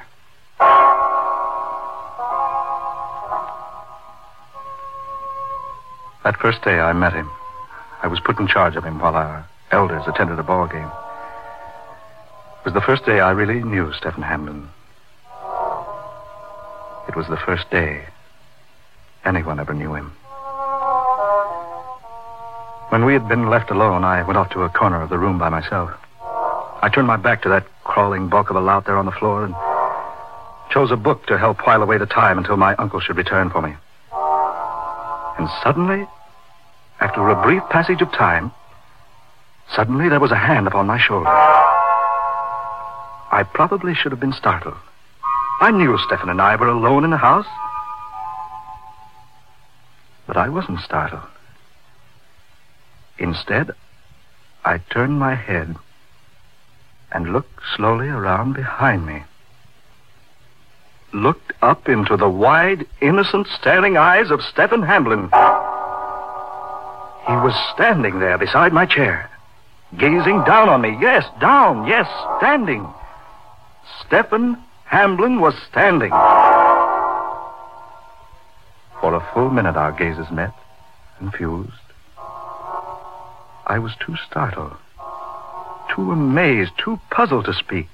That 6.23 6.37
first 6.39 6.61
day 6.63 6.79
I 6.79 6.93
met 6.93 7.13
him, 7.13 7.29
I 8.03 8.07
was 8.07 8.19
put 8.19 8.39
in 8.39 8.47
charge 8.47 8.75
of 8.75 8.83
him 8.83 8.99
while 8.99 9.15
our 9.15 9.47
elders 9.71 10.03
attended 10.07 10.37
a 10.37 10.43
ball 10.43 10.67
game. 10.67 10.89
It 12.67 12.73
was 12.73 12.81
the 12.83 12.85
first 12.85 13.05
day 13.05 13.21
I 13.21 13.31
really 13.31 13.63
knew 13.63 13.93
Stephen 13.93 14.23
Hamlin. 14.23 14.67
It 17.07 17.15
was 17.15 17.25
the 17.29 17.37
first 17.37 17.71
day 17.71 18.03
anyone 19.23 19.61
ever 19.61 19.73
knew 19.73 19.93
him. 19.93 20.11
When 22.89 23.05
we 23.05 23.13
had 23.13 23.29
been 23.29 23.49
left 23.49 23.71
alone, 23.71 24.03
I 24.03 24.21
went 24.23 24.37
off 24.37 24.49
to 24.49 24.63
a 24.63 24.69
corner 24.69 25.01
of 25.01 25.09
the 25.09 25.17
room 25.17 25.39
by 25.39 25.47
myself. 25.47 25.91
I 26.81 26.91
turned 26.93 27.07
my 27.07 27.15
back 27.15 27.41
to 27.43 27.49
that 27.49 27.65
crawling 27.85 28.27
bulk 28.27 28.49
of 28.49 28.57
a 28.57 28.59
lout 28.59 28.85
there 28.85 28.97
on 28.97 29.05
the 29.05 29.13
floor 29.13 29.45
and 29.45 29.55
chose 30.69 30.91
a 30.91 30.97
book 30.97 31.25
to 31.27 31.37
help 31.37 31.65
while 31.65 31.81
away 31.81 31.97
the 31.97 32.05
time 32.05 32.37
until 32.37 32.57
my 32.57 32.75
uncle 32.75 32.99
should 32.99 33.15
return 33.15 33.49
for 33.49 33.61
me. 33.61 33.75
And 35.39 35.47
suddenly, 35.63 36.05
after 36.99 37.29
a 37.29 37.41
brief 37.41 37.63
passage 37.69 38.01
of 38.01 38.11
time, 38.11 38.51
Suddenly, 39.75 40.09
there 40.09 40.19
was 40.19 40.31
a 40.31 40.35
hand 40.35 40.67
upon 40.67 40.87
my 40.87 40.97
shoulder. 40.97 41.29
I 43.31 43.43
probably 43.43 43.93
should 43.93 44.11
have 44.11 44.19
been 44.19 44.33
startled. 44.33 44.77
I 45.59 45.71
knew 45.71 45.97
Stefan 45.97 46.29
and 46.29 46.41
I 46.41 46.55
were 46.55 46.67
alone 46.67 47.03
in 47.03 47.09
the 47.09 47.17
house. 47.17 47.47
But 50.25 50.37
I 50.37 50.49
wasn't 50.49 50.79
startled. 50.81 51.23
Instead, 53.17 53.71
I 54.63 54.77
turned 54.77 55.19
my 55.19 55.35
head 55.35 55.75
and 57.11 57.33
looked 57.33 57.61
slowly 57.75 58.07
around 58.09 58.53
behind 58.53 59.05
me. 59.05 59.23
Looked 61.13 61.53
up 61.61 61.89
into 61.89 62.17
the 62.17 62.29
wide, 62.29 62.85
innocent, 63.01 63.47
staring 63.47 63.97
eyes 63.97 64.29
of 64.29 64.41
Stephen 64.43 64.83
Hamblin. 64.83 65.29
He 67.27 67.33
was 67.33 67.55
standing 67.73 68.19
there 68.19 68.37
beside 68.37 68.73
my 68.73 68.85
chair, 68.85 69.29
gazing 69.97 70.43
down 70.43 70.69
on 70.69 70.81
me. 70.81 70.97
Yes, 71.01 71.25
down, 71.39 71.87
yes, 71.87 72.07
standing. 72.37 72.87
Stephen 74.07 74.57
Hamblin 74.85 75.41
was 75.41 75.53
standing. 75.69 76.11
For 79.01 79.13
a 79.13 79.29
full 79.33 79.49
minute, 79.49 79.75
our 79.75 79.91
gazes 79.91 80.31
met 80.31 80.53
and 81.19 81.33
fused. 81.33 81.71
I 83.65 83.79
was 83.79 83.91
too 83.99 84.15
startled, 84.25 84.77
too 85.93 86.11
amazed, 86.13 86.71
too 86.77 87.01
puzzled 87.11 87.45
to 87.45 87.53
speak. 87.53 87.89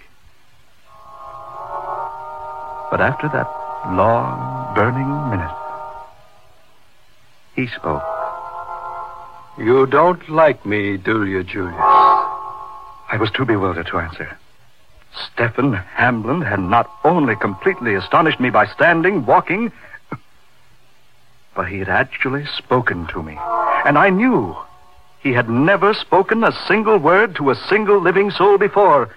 But 2.91 3.01
after 3.01 3.27
that 3.29 3.49
long, 3.95 4.75
burning 4.75 5.29
minute, 5.31 5.55
he 7.55 7.65
spoke. 7.75 8.03
You 9.57 9.87
don't 9.87 10.29
like 10.29 10.63
me, 10.63 10.97
do 10.97 11.25
you, 11.25 11.43
Julius? 11.43 11.73
I 11.75 13.17
was 13.19 13.31
too 13.31 13.45
bewildered 13.45 13.87
to 13.87 13.97
answer. 13.97 14.37
Stephen 15.15 15.73
Hamblin 15.73 16.41
had 16.41 16.59
not 16.59 16.89
only 17.03 17.35
completely 17.35 17.95
astonished 17.95 18.39
me 18.39 18.49
by 18.49 18.65
standing, 18.67 19.25
walking, 19.25 19.71
but 21.55 21.67
he 21.67 21.79
had 21.79 21.89
actually 21.89 22.45
spoken 22.45 23.07
to 23.07 23.21
me. 23.21 23.37
And 23.85 23.97
I 23.97 24.09
knew 24.09 24.55
he 25.21 25.33
had 25.33 25.49
never 25.49 25.93
spoken 25.93 26.43
a 26.43 26.51
single 26.67 26.97
word 26.97 27.35
to 27.35 27.49
a 27.49 27.55
single 27.55 27.99
living 27.99 28.31
soul 28.31 28.57
before 28.57 29.15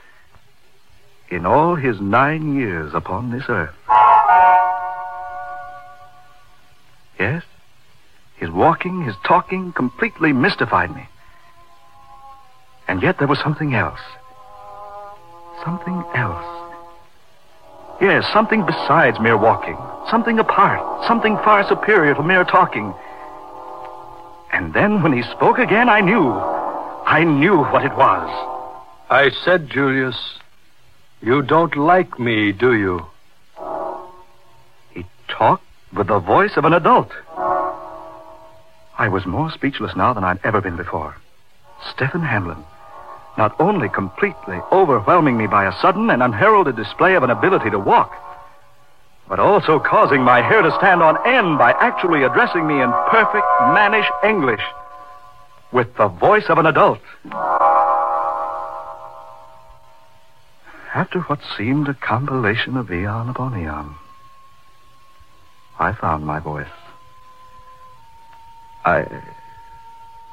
in 1.29 1.45
all 1.45 1.75
his 1.75 2.01
nine 2.01 2.57
years 2.57 2.95
upon 2.95 3.31
this 3.31 3.45
earth. 3.49 3.75
Yes, 7.19 7.43
his 8.37 8.51
walking, 8.51 9.03
his 9.03 9.17
talking 9.25 9.73
completely 9.73 10.33
mystified 10.33 10.95
me. 10.95 11.09
And 12.87 13.03
yet 13.03 13.19
there 13.19 13.27
was 13.27 13.41
something 13.41 13.75
else. 13.75 14.01
Something 15.65 16.05
else. 16.15 16.57
Yes, 18.01 18.31
something 18.33 18.67
besides 18.67 19.19
mere 19.21 19.39
walking. 19.39 19.79
Something 20.11 20.39
apart. 20.39 21.07
Something 21.07 21.37
far 21.37 21.67
superior 21.67 22.15
to 22.15 22.23
mere 22.23 22.45
talking. 22.45 22.95
And 24.53 24.73
then 24.75 25.03
when 25.03 25.13
he 25.13 25.23
spoke 25.23 25.59
again, 25.59 25.89
I 25.89 26.01
knew. 26.01 26.31
I 26.31 27.25
knew 27.25 27.59
what 27.59 27.85
it 27.85 27.97
was. 27.97 28.29
I 29.09 29.31
said, 29.45 29.71
Julius, 29.71 30.17
you 31.21 31.43
don't 31.43 31.77
like 31.77 32.19
me, 32.19 32.53
do 32.53 32.75
you? 32.75 33.07
He 34.91 35.07
talked 35.29 35.65
with 35.95 36.09
the 36.09 36.19
voice 36.19 36.57
of 36.57 36.65
an 36.65 36.73
adult. 36.73 37.11
I 38.99 39.09
was 39.09 39.27
more 39.27 39.51
speechless 39.51 39.95
now 39.97 40.13
than 40.13 40.25
I'd 40.25 40.41
ever 40.45 40.61
been 40.61 40.77
before. 40.77 41.17
Stephen 41.91 42.23
Hamlin, 42.23 42.65
not 43.37 43.55
only 43.61 43.89
completely 43.89 44.59
overwhelming 44.73 45.37
me 45.37 45.47
by 45.47 45.67
a 45.67 45.79
sudden 45.81 46.11
and 46.11 46.23
unheralded 46.23 46.77
display 46.77 47.15
of 47.15 47.23
an 47.23 47.31
ability 47.31 47.71
to 47.71 47.79
walk, 47.79 48.13
but 49.29 49.41
also 49.41 49.79
causing 49.79 50.23
my 50.23 50.41
hair 50.41 50.63
to 50.63 50.71
stand 50.79 51.03
on 51.03 51.17
end 51.27 51.59
by 51.59 51.73
actually 51.73 52.23
addressing 52.23 52.67
me 52.67 52.81
in 52.81 52.91
perfect 53.11 53.47
mannish 53.75 54.07
English 54.25 54.63
with 55.73 55.95
the 55.97 56.09
voice 56.09 56.45
of 56.49 56.59
an 56.59 56.67
adult. 56.67 57.01
After 60.95 61.21
what 61.23 61.41
seemed 61.59 61.89
a 61.89 61.95
compilation 61.95 62.77
of 62.77 62.91
eon 62.91 63.29
upon 63.29 63.61
eon, 63.61 63.95
I 65.79 65.93
found 65.93 66.25
my 66.25 66.39
voice. 66.41 66.67
I. 68.85 69.05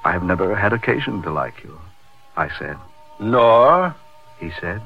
I 0.05 0.11
have 0.11 0.23
never 0.23 0.55
had 0.55 0.73
occasion 0.73 1.21
to 1.23 1.31
like 1.31 1.63
you, 1.63 1.79
I 2.37 2.49
said. 2.59 2.77
Nor 3.19 3.95
He 4.39 4.51
said. 4.59 4.81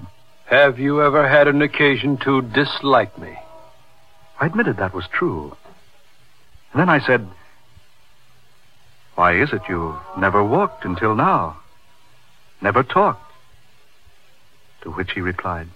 have 0.46 0.80
you 0.80 1.02
ever 1.02 1.28
had 1.28 1.48
an 1.48 1.62
occasion 1.62 2.18
to 2.18 2.42
dislike 2.42 3.18
me. 3.18 3.38
I 4.40 4.46
admitted 4.46 4.78
that 4.78 4.94
was 4.94 5.08
true. 5.12 5.56
And 6.72 6.82
then 6.82 6.90
I 6.90 7.00
said, 7.00 7.28
Why 9.16 9.42
is 9.42 9.52
it 9.52 9.62
you've 9.68 9.96
never 10.18 10.44
walked 10.44 10.86
until 10.86 11.16
now? 11.16 11.58
Never 12.62 12.84
talked? 12.84 13.32
To 14.82 14.92
which 14.92 15.12
he 15.14 15.22
replied, 15.22 15.68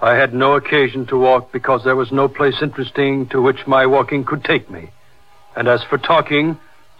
I 0.00 0.14
had 0.14 0.34
no 0.34 0.54
occasion 0.54 1.06
to 1.06 1.18
walk 1.18 1.52
because 1.52 1.84
there 1.84 1.96
was 1.96 2.12
no 2.12 2.28
place 2.28 2.60
interesting 2.62 3.28
to 3.28 3.40
which 3.40 3.66
my 3.66 3.86
walking 3.86 4.24
could 4.24 4.44
take 4.44 4.70
me. 4.70 4.90
And 5.56 5.68
as 5.68 5.82
for 5.84 5.98
talking, 5.98 6.58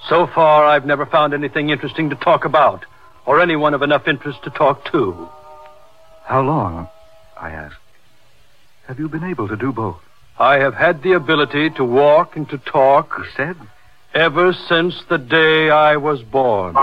so 0.08 0.26
far 0.26 0.64
I've 0.64 0.86
never 0.86 1.06
found 1.06 1.34
anything 1.34 1.70
interesting 1.70 2.10
to 2.10 2.16
talk 2.16 2.44
about, 2.44 2.84
or 3.28 3.42
anyone 3.42 3.74
of 3.74 3.82
enough 3.82 4.08
interest 4.08 4.42
to 4.42 4.48
talk 4.48 4.90
to. 4.90 5.28
How 6.24 6.40
long? 6.40 6.88
I 7.38 7.50
asked. 7.50 7.76
Have 8.86 8.98
you 8.98 9.06
been 9.06 9.22
able 9.22 9.46
to 9.48 9.56
do 9.56 9.70
both? 9.70 9.98
I 10.38 10.58
have 10.60 10.72
had 10.74 11.02
the 11.02 11.12
ability 11.12 11.68
to 11.76 11.84
walk 11.84 12.36
and 12.36 12.48
to 12.48 12.56
talk 12.56 13.14
He 13.18 13.24
said. 13.36 13.56
ever 14.14 14.54
since 14.54 14.94
the 15.10 15.18
day 15.18 15.68
I 15.68 15.96
was 15.98 16.22
born. 16.22 16.74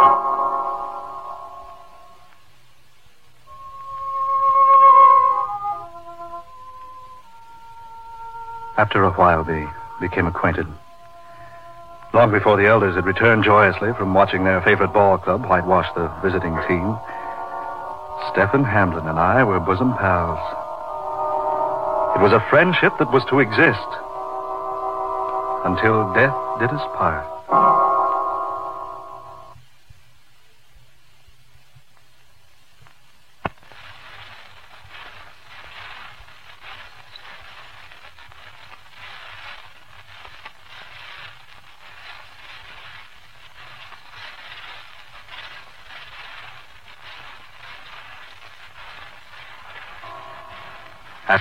After 8.78 9.04
a 9.04 9.12
while, 9.12 9.44
we 9.44 9.66
became 10.06 10.28
acquainted. 10.28 10.68
Long 12.16 12.32
before 12.32 12.56
the 12.56 12.66
elders 12.66 12.96
had 12.96 13.06
returned 13.06 13.44
joyously 13.44 13.92
from 13.98 14.14
watching 14.14 14.46
their 14.46 14.62
favorite 14.62 14.94
ball 14.94 15.18
club 15.18 15.44
whitewash 15.44 15.92
the 15.96 16.08
visiting 16.24 16.56
team, 16.66 16.96
Stephen 18.32 18.64
Hamlin 18.64 19.06
and 19.06 19.20
I 19.20 19.44
were 19.44 19.60
bosom 19.60 19.92
pals. 20.00 20.40
It 22.16 22.24
was 22.24 22.32
a 22.32 22.40
friendship 22.50 22.94
that 23.00 23.12
was 23.12 23.26
to 23.26 23.42
exist 23.42 23.90
until 25.68 26.14
death 26.14 26.32
did 26.58 26.72
us 26.72 26.88
part. 26.96 27.35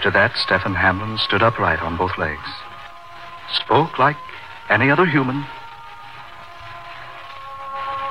After 0.05 0.21
that, 0.21 0.37
Stephen 0.37 0.75
Hamlin 0.75 1.17
stood 1.17 1.43
upright 1.43 1.81
on 1.81 1.97
both 1.97 2.19
legs, 2.19 2.45
spoke 3.65 3.99
like 3.99 4.19
any 4.69 4.91
other 4.91 5.07
human. 5.07 5.47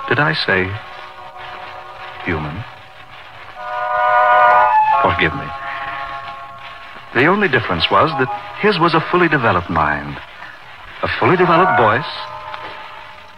Did 0.10 0.18
I 0.18 0.34
say 0.34 0.74
human? 2.26 2.66
Forgive 5.06 5.38
me. 5.38 5.46
The 7.14 7.30
only 7.30 7.48
difference 7.48 7.86
was 7.92 8.10
that 8.18 8.58
his 8.58 8.80
was 8.80 8.96
a 8.96 9.06
fully 9.12 9.30
developed 9.30 9.70
mind, 9.70 10.18
a 11.04 11.08
fully 11.20 11.38
developed 11.38 11.78
voice, 11.78 12.10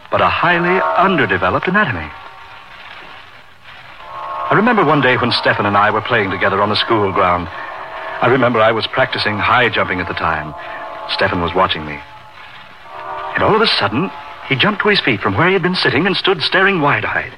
but 0.10 0.22
a 0.22 0.32
highly 0.32 0.80
underdeveloped 0.96 1.68
anatomy. 1.68 2.08
I 4.48 4.54
remember 4.56 4.86
one 4.86 5.02
day 5.02 5.18
when 5.18 5.34
Stephen 5.34 5.66
and 5.66 5.76
I 5.76 5.92
were 5.92 6.08
playing 6.08 6.32
together 6.32 6.62
on 6.62 6.70
the 6.70 6.80
school 6.80 7.12
ground. 7.12 7.50
I 8.26 8.28
remember 8.30 8.60
I 8.60 8.72
was 8.72 8.88
practicing 8.88 9.38
high 9.38 9.70
jumping 9.70 10.00
at 10.02 10.08
the 10.08 10.16
time. 10.16 10.56
Stefan 11.14 11.44
was 11.44 11.54
watching 11.54 11.86
me. 11.86 12.00
And 13.36 13.44
all 13.44 13.54
of 13.56 13.62
a 13.62 13.68
sudden, 13.68 14.10
he 14.50 14.56
jumped 14.56 14.82
to 14.82 14.88
his 14.88 15.00
feet 15.00 15.22
from 15.22 15.38
where 15.38 15.46
he 15.46 15.54
had 15.54 15.62
been 15.62 15.76
sitting 15.76 16.08
and 16.08 16.18
stood 16.18 16.42
staring 16.42 16.82
wide 16.82 17.06
eyed. 17.06 17.38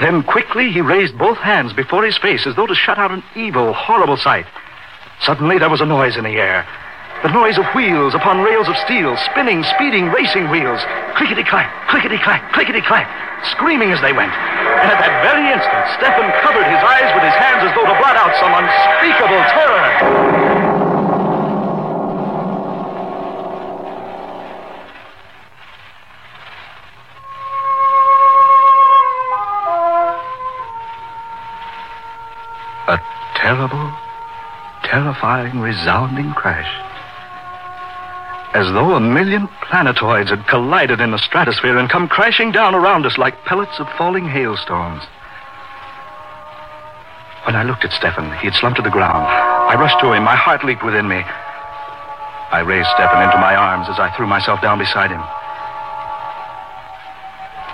Then 0.00 0.24
quickly 0.24 0.72
he 0.72 0.80
raised 0.80 1.16
both 1.16 1.38
hands 1.38 1.72
before 1.72 2.04
his 2.04 2.18
face 2.18 2.48
as 2.48 2.56
though 2.56 2.66
to 2.66 2.74
shut 2.74 2.98
out 2.98 3.12
an 3.12 3.22
evil, 3.36 3.72
horrible 3.72 4.16
sight. 4.16 4.46
Suddenly 5.20 5.60
there 5.60 5.70
was 5.70 5.80
a 5.80 5.86
noise 5.86 6.16
in 6.16 6.24
the 6.24 6.30
air. 6.30 6.66
The 7.22 7.34
noise 7.34 7.58
of 7.58 7.66
wheels 7.74 8.14
upon 8.14 8.44
rails 8.46 8.68
of 8.68 8.76
steel, 8.78 9.16
spinning, 9.16 9.64
speeding, 9.74 10.06
racing 10.06 10.48
wheels. 10.50 10.78
Clickety 11.16 11.42
clack, 11.42 11.90
clickety 11.90 12.16
clack, 12.18 12.52
clickety 12.52 12.80
clack, 12.80 13.10
screaming 13.50 13.90
as 13.90 14.00
they 14.00 14.12
went. 14.12 14.30
And 14.30 14.86
at 14.86 15.02
that 15.02 15.26
very 15.26 15.50
instant, 15.50 15.82
Stefan 15.98 16.30
covered 16.46 16.62
his 16.70 16.78
eyes 16.78 17.10
with 17.18 17.24
his 17.26 17.34
hands 17.34 17.66
as 17.66 17.74
though 17.74 17.90
to 17.90 17.98
blot 17.98 18.14
out 18.14 18.30
some 18.38 18.54
unspeakable 18.54 19.42
terror. 19.50 19.86
A 32.86 32.98
terrible, 33.34 33.92
terrifying, 34.84 35.58
resounding 35.58 36.32
crash. 36.34 36.87
As 38.54 38.66
though 38.72 38.94
a 38.94 39.00
million 39.00 39.48
planetoids 39.68 40.30
had 40.30 40.46
collided 40.46 41.00
in 41.00 41.10
the 41.10 41.18
stratosphere 41.18 41.76
and 41.76 41.90
come 41.90 42.08
crashing 42.08 42.50
down 42.50 42.74
around 42.74 43.04
us 43.04 43.18
like 43.18 43.44
pellets 43.44 43.78
of 43.78 43.86
falling 43.98 44.26
hailstones. 44.26 45.02
When 47.44 47.56
I 47.56 47.62
looked 47.62 47.84
at 47.84 47.92
Stefan, 47.92 48.32
he 48.38 48.46
had 48.46 48.54
slumped 48.54 48.76
to 48.76 48.82
the 48.82 48.90
ground. 48.90 49.26
I 49.26 49.74
rushed 49.78 50.00
to 50.00 50.12
him. 50.12 50.24
My 50.24 50.36
heart 50.36 50.64
leaped 50.64 50.84
within 50.84 51.06
me. 51.08 51.22
I 52.50 52.60
raised 52.64 52.88
Stefan 52.96 53.22
into 53.22 53.36
my 53.36 53.54
arms 53.54 53.88
as 53.88 53.98
I 53.98 54.14
threw 54.16 54.26
myself 54.26 54.62
down 54.62 54.78
beside 54.78 55.10
him. 55.10 55.20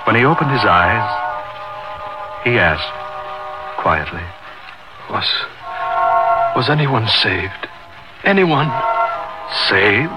When 0.07 0.17
he 0.17 0.25
opened 0.27 0.51
his 0.51 0.65
eyes, 0.67 1.07
he 2.45 2.59
asked 2.59 2.91
quietly, 3.81 4.23
Was. 5.11 5.27
Was 6.57 6.69
anyone 6.69 7.07
saved? 7.09 7.69
Anyone? 8.25 8.71
Saved? 9.71 10.13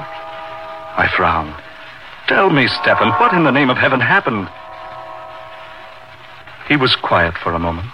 I 0.98 1.08
frowned. 1.16 1.56
Tell 2.28 2.50
me, 2.50 2.68
Stefan, 2.68 3.12
what 3.20 3.34
in 3.34 3.44
the 3.44 3.52
name 3.52 3.70
of 3.70 3.78
heaven 3.78 4.02
happened? 4.02 4.50
He 6.68 6.76
was 6.76 6.96
quiet 6.96 7.36
for 7.42 7.54
a 7.54 7.60
moment. 7.60 7.88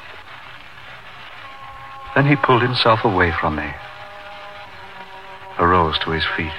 Then 2.16 2.26
he 2.26 2.36
pulled 2.36 2.62
himself 2.62 3.04
away 3.04 3.32
from 3.40 3.56
me, 3.58 3.70
arose 5.60 6.00
to 6.00 6.12
his 6.12 6.26
feet. 6.38 6.54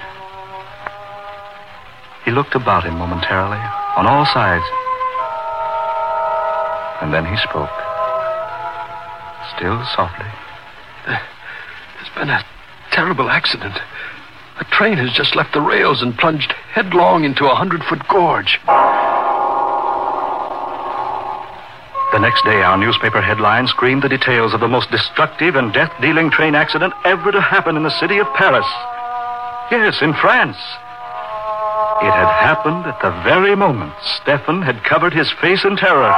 He 2.24 2.30
looked 2.30 2.54
about 2.54 2.84
him 2.84 2.94
momentarily, 2.94 3.58
on 3.96 4.06
all 4.06 4.26
sides. 4.26 4.64
And 7.02 7.12
then 7.12 7.24
he 7.26 7.36
spoke, 7.36 7.74
still 9.56 9.82
softly. 9.96 10.30
There's 11.06 12.14
been 12.14 12.30
a 12.30 12.44
terrible 12.92 13.30
accident. 13.30 13.78
Train 14.74 14.98
has 14.98 15.12
just 15.12 15.36
left 15.36 15.54
the 15.54 15.60
rails 15.60 16.02
and 16.02 16.18
plunged 16.18 16.50
headlong 16.50 17.22
into 17.22 17.46
a 17.46 17.54
hundred 17.54 17.84
foot 17.84 18.02
gorge. 18.08 18.58
The 22.10 22.18
next 22.18 22.44
day, 22.44 22.60
our 22.62 22.76
newspaper 22.76 23.20
headlines 23.20 23.70
screamed 23.70 24.02
the 24.02 24.08
details 24.08 24.52
of 24.52 24.58
the 24.58 24.66
most 24.66 24.90
destructive 24.90 25.54
and 25.54 25.72
death 25.72 25.92
dealing 26.00 26.28
train 26.28 26.56
accident 26.56 26.92
ever 27.04 27.30
to 27.30 27.40
happen 27.40 27.76
in 27.76 27.84
the 27.84 28.00
city 28.00 28.18
of 28.18 28.26
Paris. 28.34 28.66
Yes, 29.70 30.02
in 30.02 30.12
France. 30.14 30.56
It 32.02 32.10
had 32.10 32.30
happened 32.42 32.86
at 32.86 33.00
the 33.00 33.14
very 33.22 33.54
moment 33.54 33.94
Stefan 34.02 34.62
had 34.62 34.82
covered 34.82 35.14
his 35.14 35.30
face 35.40 35.64
in 35.64 35.76
terror. 35.76 36.10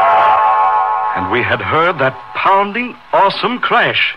And 1.14 1.30
we 1.30 1.42
had 1.42 1.60
heard 1.60 1.98
that 1.98 2.16
pounding, 2.34 2.96
awesome 3.12 3.58
crash. 3.58 4.14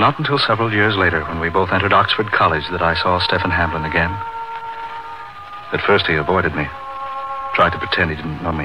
Not 0.00 0.18
until 0.18 0.40
several 0.40 0.72
years 0.72 0.96
later, 0.96 1.20
when 1.28 1.44
we 1.44 1.52
both 1.52 1.68
entered 1.76 1.92
Oxford 1.92 2.32
College, 2.32 2.64
that 2.72 2.80
I 2.80 2.96
saw 2.96 3.20
Stephen 3.20 3.52
Hamlin 3.52 3.84
again. 3.84 4.08
At 5.76 5.84
first, 5.84 6.08
he 6.08 6.16
avoided 6.16 6.56
me, 6.56 6.64
tried 7.52 7.76
to 7.76 7.78
pretend 7.78 8.08
he 8.08 8.16
didn't 8.16 8.40
know 8.40 8.50
me. 8.50 8.64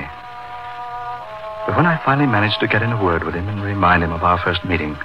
But 1.67 1.75
when 1.75 1.85
I 1.85 1.99
finally 2.07 2.31
managed 2.31 2.63
to 2.63 2.71
get 2.71 2.81
in 2.81 2.95
a 2.95 3.03
word 3.03 3.27
with 3.27 3.35
him 3.35 3.51
and 3.51 3.59
remind 3.59 4.01
him 4.01 4.15
of 4.15 4.23
our 4.23 4.39
first 4.39 4.63
meeting, 4.63 4.95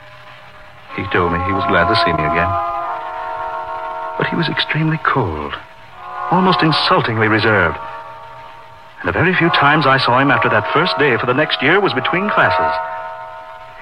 he 0.95 1.03
told 1.11 1.35
me 1.35 1.43
he 1.43 1.57
was 1.59 1.66
glad 1.66 1.90
to 1.90 1.99
see 1.99 2.14
me 2.14 2.23
again. 2.23 2.53
But 4.14 4.31
he 4.31 4.38
was 4.38 4.47
extremely 4.47 5.03
cold, 5.03 5.59
almost 6.31 6.62
insultingly 6.62 7.27
reserved. 7.27 7.79
And 9.03 9.11
the 9.11 9.19
very 9.19 9.35
few 9.35 9.51
times 9.51 9.83
I 9.83 9.99
saw 9.99 10.23
him 10.23 10.31
after 10.31 10.49
that 10.55 10.71
first 10.71 10.95
day 10.95 11.19
for 11.19 11.27
the 11.27 11.35
next 11.35 11.59
year 11.59 11.83
was 11.83 11.93
between 11.93 12.31
classes. 12.31 12.71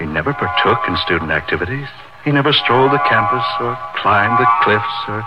He 0.00 0.08
never 0.08 0.32
partook 0.32 0.80
in 0.88 0.96
student 1.04 1.28
activities. 1.28 1.92
He 2.28 2.34
never 2.34 2.52
strolled 2.52 2.92
the 2.92 3.00
campus 3.08 3.46
or 3.58 3.72
climbed 3.96 4.38
the 4.38 4.44
cliffs 4.60 5.08
or 5.08 5.24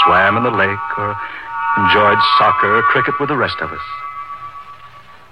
swam 0.00 0.38
in 0.38 0.44
the 0.44 0.50
lake 0.50 0.88
or 0.96 1.14
enjoyed 1.76 2.16
soccer 2.38 2.78
or 2.78 2.82
cricket 2.84 3.20
with 3.20 3.28
the 3.28 3.36
rest 3.36 3.60
of 3.60 3.70
us. 3.70 3.84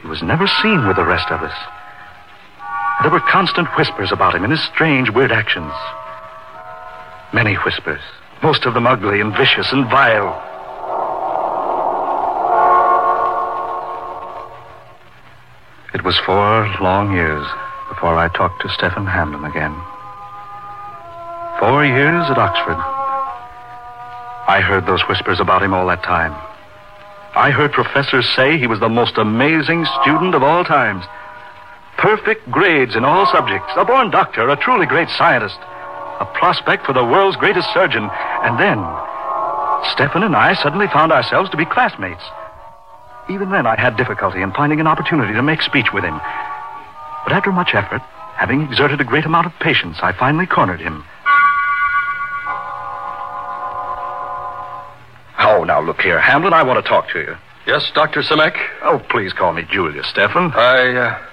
He 0.03 0.09
was 0.09 0.23
never 0.23 0.47
seen 0.47 0.87
with 0.87 0.97
the 0.97 1.07
rest 1.07 1.31
of 1.31 1.40
us. 1.40 1.57
There 3.01 3.11
were 3.11 3.25
constant 3.33 3.66
whispers 3.79 4.12
about 4.12 4.35
him 4.35 4.44
and 4.44 4.53
his 4.53 4.62
strange, 4.62 5.09
weird 5.09 5.33
actions. 5.33 5.73
Many 7.33 7.55
whispers, 7.55 8.03
most 8.42 8.66
of 8.66 8.75
them 8.75 8.87
ugly 8.87 9.23
and 9.23 9.33
vicious 9.33 9.73
and 9.73 9.88
vile. 9.88 10.37
It 15.94 16.05
was 16.05 16.20
four 16.27 16.68
long 16.83 17.14
years 17.14 17.47
before 17.88 18.18
I 18.18 18.29
talked 18.29 18.61
to 18.61 18.68
Stephen 18.68 19.07
Hamlin 19.07 19.47
again. 19.47 19.75
Four 21.61 21.85
years 21.85 22.27
at 22.31 22.38
Oxford. 22.38 22.79
I 24.47 24.61
heard 24.61 24.87
those 24.87 25.03
whispers 25.09 25.40
about 25.40 25.62
him 25.62 25.73
all 25.73 25.87
that 25.87 26.03
time. 26.03 26.35
I 27.35 27.51
heard 27.51 27.73
professors 27.73 28.29
say 28.37 28.59
he 28.59 28.67
was 28.67 28.81
the 28.81 28.88
most 28.88 29.17
amazing 29.19 29.87
student 30.03 30.35
of 30.35 30.43
all 30.43 30.64
times. 30.64 31.05
Perfect 31.97 32.51
grades 32.51 32.97
in 32.97 33.05
all 33.05 33.27
subjects, 33.27 33.73
a 33.77 33.85
born 33.85 34.11
doctor, 34.11 34.49
a 34.49 34.57
truly 34.57 34.87
great 34.87 35.09
scientist, 35.11 35.59
a 36.21 36.27
prospect 36.35 36.87
for 36.87 36.93
the 36.93 37.05
world's 37.05 37.37
greatest 37.37 37.73
surgeon. 37.73 38.11
And 38.43 38.59
then, 38.59 38.79
Stephen 39.95 40.23
and 40.23 40.37
I 40.37 40.55
suddenly 40.61 40.88
found 40.88 41.12
ourselves 41.12 41.51
to 41.51 41.57
be 41.57 41.64
classmates. 41.64 42.23
Even 43.31 43.51
then, 43.51 43.67
I 43.67 43.81
had 43.81 43.97
difficulty 43.97 44.43
in 44.43 44.53
finding 44.53 44.81
an 44.81 44.87
opportunity 44.87 45.33
to 45.35 45.43
make 45.43 45.62
speech 45.62 45.93
with 45.95 46.05
him. 46.05 46.21
But 47.25 47.33
after 47.33 47.53
much 47.53 47.75
effort, 47.75 48.03
having 48.37 48.62
exerted 48.62 49.01
a 49.01 49.05
great 49.05 49.25
amount 49.25 49.47
of 49.47 49.59
patience, 49.61 49.99
I 50.03 50.12
finally 50.12 50.47
cornered 50.47 50.81
him. 50.81 51.05
Look 55.85 56.01
here, 56.01 56.20
Hamlin, 56.20 56.53
I 56.53 56.62
want 56.62 56.83
to 56.83 56.88
talk 56.88 57.09
to 57.11 57.20
you. 57.20 57.37
Yes, 57.66 57.90
Dr. 57.94 58.20
Simek? 58.23 58.57
Oh, 58.83 59.01
please 59.09 59.33
call 59.33 59.53
me 59.53 59.62
Julius, 59.70 60.07
Stefan. 60.09 60.53
I 60.53 60.94
uh, 60.94 61.27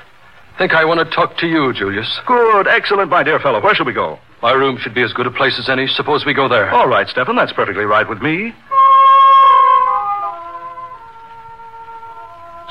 think 0.58 0.74
I 0.74 0.86
want 0.86 1.00
to 1.00 1.16
talk 1.16 1.38
to 1.38 1.48
you, 1.48 1.74
Julius. 1.74 2.20
Good, 2.26 2.68
excellent, 2.68 3.10
my 3.10 3.24
dear 3.24 3.40
fellow. 3.40 3.62
Where 3.62 3.76
shall 3.76 3.86
we 3.86 3.94
go? 3.94 4.20
My 4.42 4.54
room 4.54 4.78
should 4.78 4.94
be 4.94 5.02
as 5.02 5.14
good 5.14 5.28
a 5.28 5.32
place 5.32 5.60
as 5.60 5.70
any. 5.70 5.88
Suppose 5.88 6.26
we 6.26 6.34
go 6.34 6.48
there. 6.48 6.70
All 6.72 6.88
right, 6.88 7.08
Stefan, 7.08 7.36
that's 7.36 7.54
perfectly 7.54 7.84
right 7.84 8.08
with 8.08 8.22
me. 8.22 8.54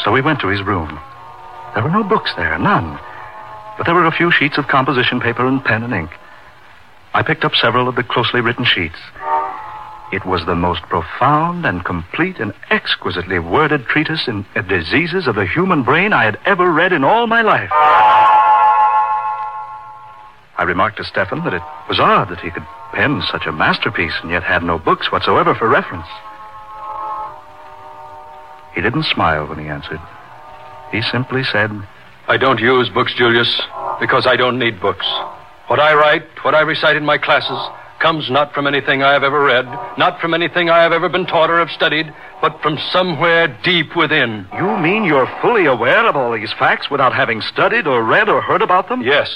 So 0.05 0.11
we 0.11 0.23
went 0.23 0.41
to 0.41 0.49
his 0.49 0.63
room. 0.63 0.99
There 1.75 1.85
were 1.85 1.91
no 1.91 2.03
books 2.03 2.33
there, 2.37 2.59
none. 2.59 2.99
But 3.77 3.87
there 3.87 3.95
were 3.95 4.07
a 4.07 4.13
few 4.13 4.33
sheets 4.33 4.59
of 4.59 4.67
composition 4.67 5.21
paper 5.21 5.47
and 5.47 5.63
pen 5.63 5.83
and 5.83 5.93
ink. 5.93 6.11
I 7.13 7.23
picked 7.23 7.45
up 7.45 7.55
several 7.55 7.89
of 7.89 7.97
the 7.97 8.03
closely 8.03 8.41
written 8.41 8.65
sheets. 8.65 8.99
It 10.13 10.27
was 10.27 10.45
the 10.45 10.57
most 10.57 10.83
profound 10.83 11.65
and 11.65 11.85
complete 11.85 12.41
and 12.41 12.53
exquisitely 12.69 13.39
worded 13.39 13.87
treatise 13.87 14.27
in 14.27 14.45
uh, 14.57 14.63
diseases 14.63 15.29
of 15.29 15.37
the 15.37 15.47
human 15.47 15.85
brain 15.85 16.13
I 16.13 16.25
had 16.25 16.39
ever 16.45 16.71
read 16.73 16.93
in 16.93 17.05
all 17.05 17.29
my 17.29 17.43
life. 17.43 17.71
I 20.59 20.65
remarked 20.65 20.97
to 20.97 21.05
Stefan 21.05 21.45
that 21.45 21.55
it 21.55 21.63
was 21.89 22.01
odd 22.01 22.29
that 22.31 22.41
he 22.41 22.51
could 22.51 22.67
pen 22.93 23.23
such 23.31 23.47
a 23.47 23.53
masterpiece 23.53 24.15
and 24.21 24.33
yet 24.33 24.43
had 24.43 24.65
no 24.65 24.79
books 24.79 25.13
whatsoever 25.13 25.55
for 25.55 25.69
reference. 25.69 26.09
He 28.75 28.81
didn't 28.81 29.05
smile 29.05 29.47
when 29.47 29.59
he 29.59 29.69
answered. 29.69 30.01
He 30.91 31.03
simply 31.03 31.45
said, 31.45 31.71
I 32.27 32.37
don't 32.37 32.59
use 32.59 32.89
books, 32.89 33.15
Julius, 33.15 33.61
because 34.01 34.27
I 34.27 34.37
don't 34.37 34.59
need 34.59 34.81
books. 34.81 35.07
What 35.69 35.79
I 35.79 35.95
write, 35.95 36.25
what 36.43 36.55
I 36.55 36.63
recite 36.63 36.97
in 36.97 37.05
my 37.05 37.17
classes, 37.17 37.59
comes 38.01 38.31
not 38.31 38.53
from 38.53 38.67
anything 38.67 39.03
I 39.03 39.13
have 39.13 39.23
ever 39.23 39.45
read, 39.45 39.67
not 39.99 40.21
from 40.21 40.35
anything 40.35 40.71
I 40.71 40.83
have 40.83 40.93
ever 40.93 41.09
been 41.09 41.27
taught 41.27 41.51
or 41.51 41.59
have 41.59 41.71
studied, 41.71 42.13
but 42.41 42.61
from 42.63 42.79
somewhere 42.91 43.49
deep 43.63 43.95
within. 43.95 44.47
You 44.57 44.77
mean 44.79 45.05
you're 45.05 45.31
fully 45.41 45.67
aware 45.67 46.09
of 46.09 46.17
all 46.17 46.33
these 46.33 46.53
facts 46.55 46.91
without 46.91 47.15
having 47.15 47.41
studied 47.43 47.87
or 47.87 48.03
read 48.03 48.29
or 48.29 48.41
heard 48.41 48.63
about 48.63 48.89
them? 48.89 49.03
Yes. 49.03 49.29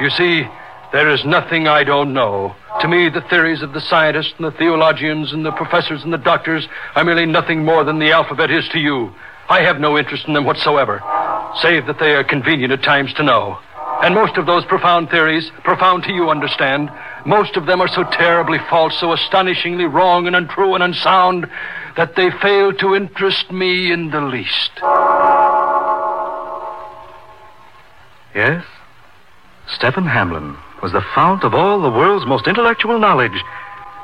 You 0.00 0.10
see, 0.10 0.44
there 0.92 1.10
is 1.10 1.24
nothing 1.24 1.66
I 1.66 1.82
don't 1.82 2.14
know. 2.14 2.54
To 2.80 2.88
me, 2.88 3.08
the 3.08 3.20
theories 3.28 3.62
of 3.62 3.72
the 3.72 3.80
scientists 3.80 4.34
and 4.38 4.46
the 4.46 4.56
theologians 4.56 5.32
and 5.32 5.44
the 5.44 5.52
professors 5.52 6.04
and 6.04 6.12
the 6.12 6.18
doctors 6.18 6.68
are 6.94 7.04
merely 7.04 7.26
nothing 7.26 7.64
more 7.64 7.84
than 7.84 7.98
the 7.98 8.12
alphabet 8.12 8.50
is 8.50 8.68
to 8.68 8.78
you. 8.78 9.12
I 9.48 9.62
have 9.62 9.78
no 9.80 9.98
interest 9.98 10.26
in 10.26 10.34
them 10.34 10.44
whatsoever, 10.44 11.02
save 11.60 11.86
that 11.86 11.98
they 11.98 12.14
are 12.14 12.24
convenient 12.24 12.72
at 12.72 12.82
times 12.82 13.12
to 13.14 13.22
know. 13.22 13.58
And 14.02 14.14
most 14.14 14.36
of 14.36 14.46
those 14.46 14.64
profound 14.64 15.10
theories, 15.10 15.50
profound 15.62 16.04
to 16.04 16.12
you, 16.12 16.30
understand, 16.30 16.90
most 17.26 17.56
of 17.56 17.66
them 17.66 17.80
are 17.80 17.88
so 17.88 18.04
terribly 18.04 18.58
false, 18.68 18.98
so 18.98 19.12
astonishingly 19.12 19.86
wrong 19.86 20.26
and 20.26 20.36
untrue 20.36 20.74
and 20.74 20.82
unsound, 20.82 21.48
that 21.96 22.16
they 22.16 22.30
fail 22.42 22.72
to 22.74 22.94
interest 22.94 23.50
me 23.50 23.92
in 23.92 24.10
the 24.10 24.20
least. 24.20 24.70
Yes? 28.34 28.64
Stephen 29.68 30.06
Hamlin 30.06 30.56
was 30.82 30.92
the 30.92 31.04
fount 31.14 31.44
of 31.44 31.54
all 31.54 31.80
the 31.80 31.90
world's 31.90 32.26
most 32.26 32.46
intellectual 32.46 32.98
knowledge. 32.98 33.40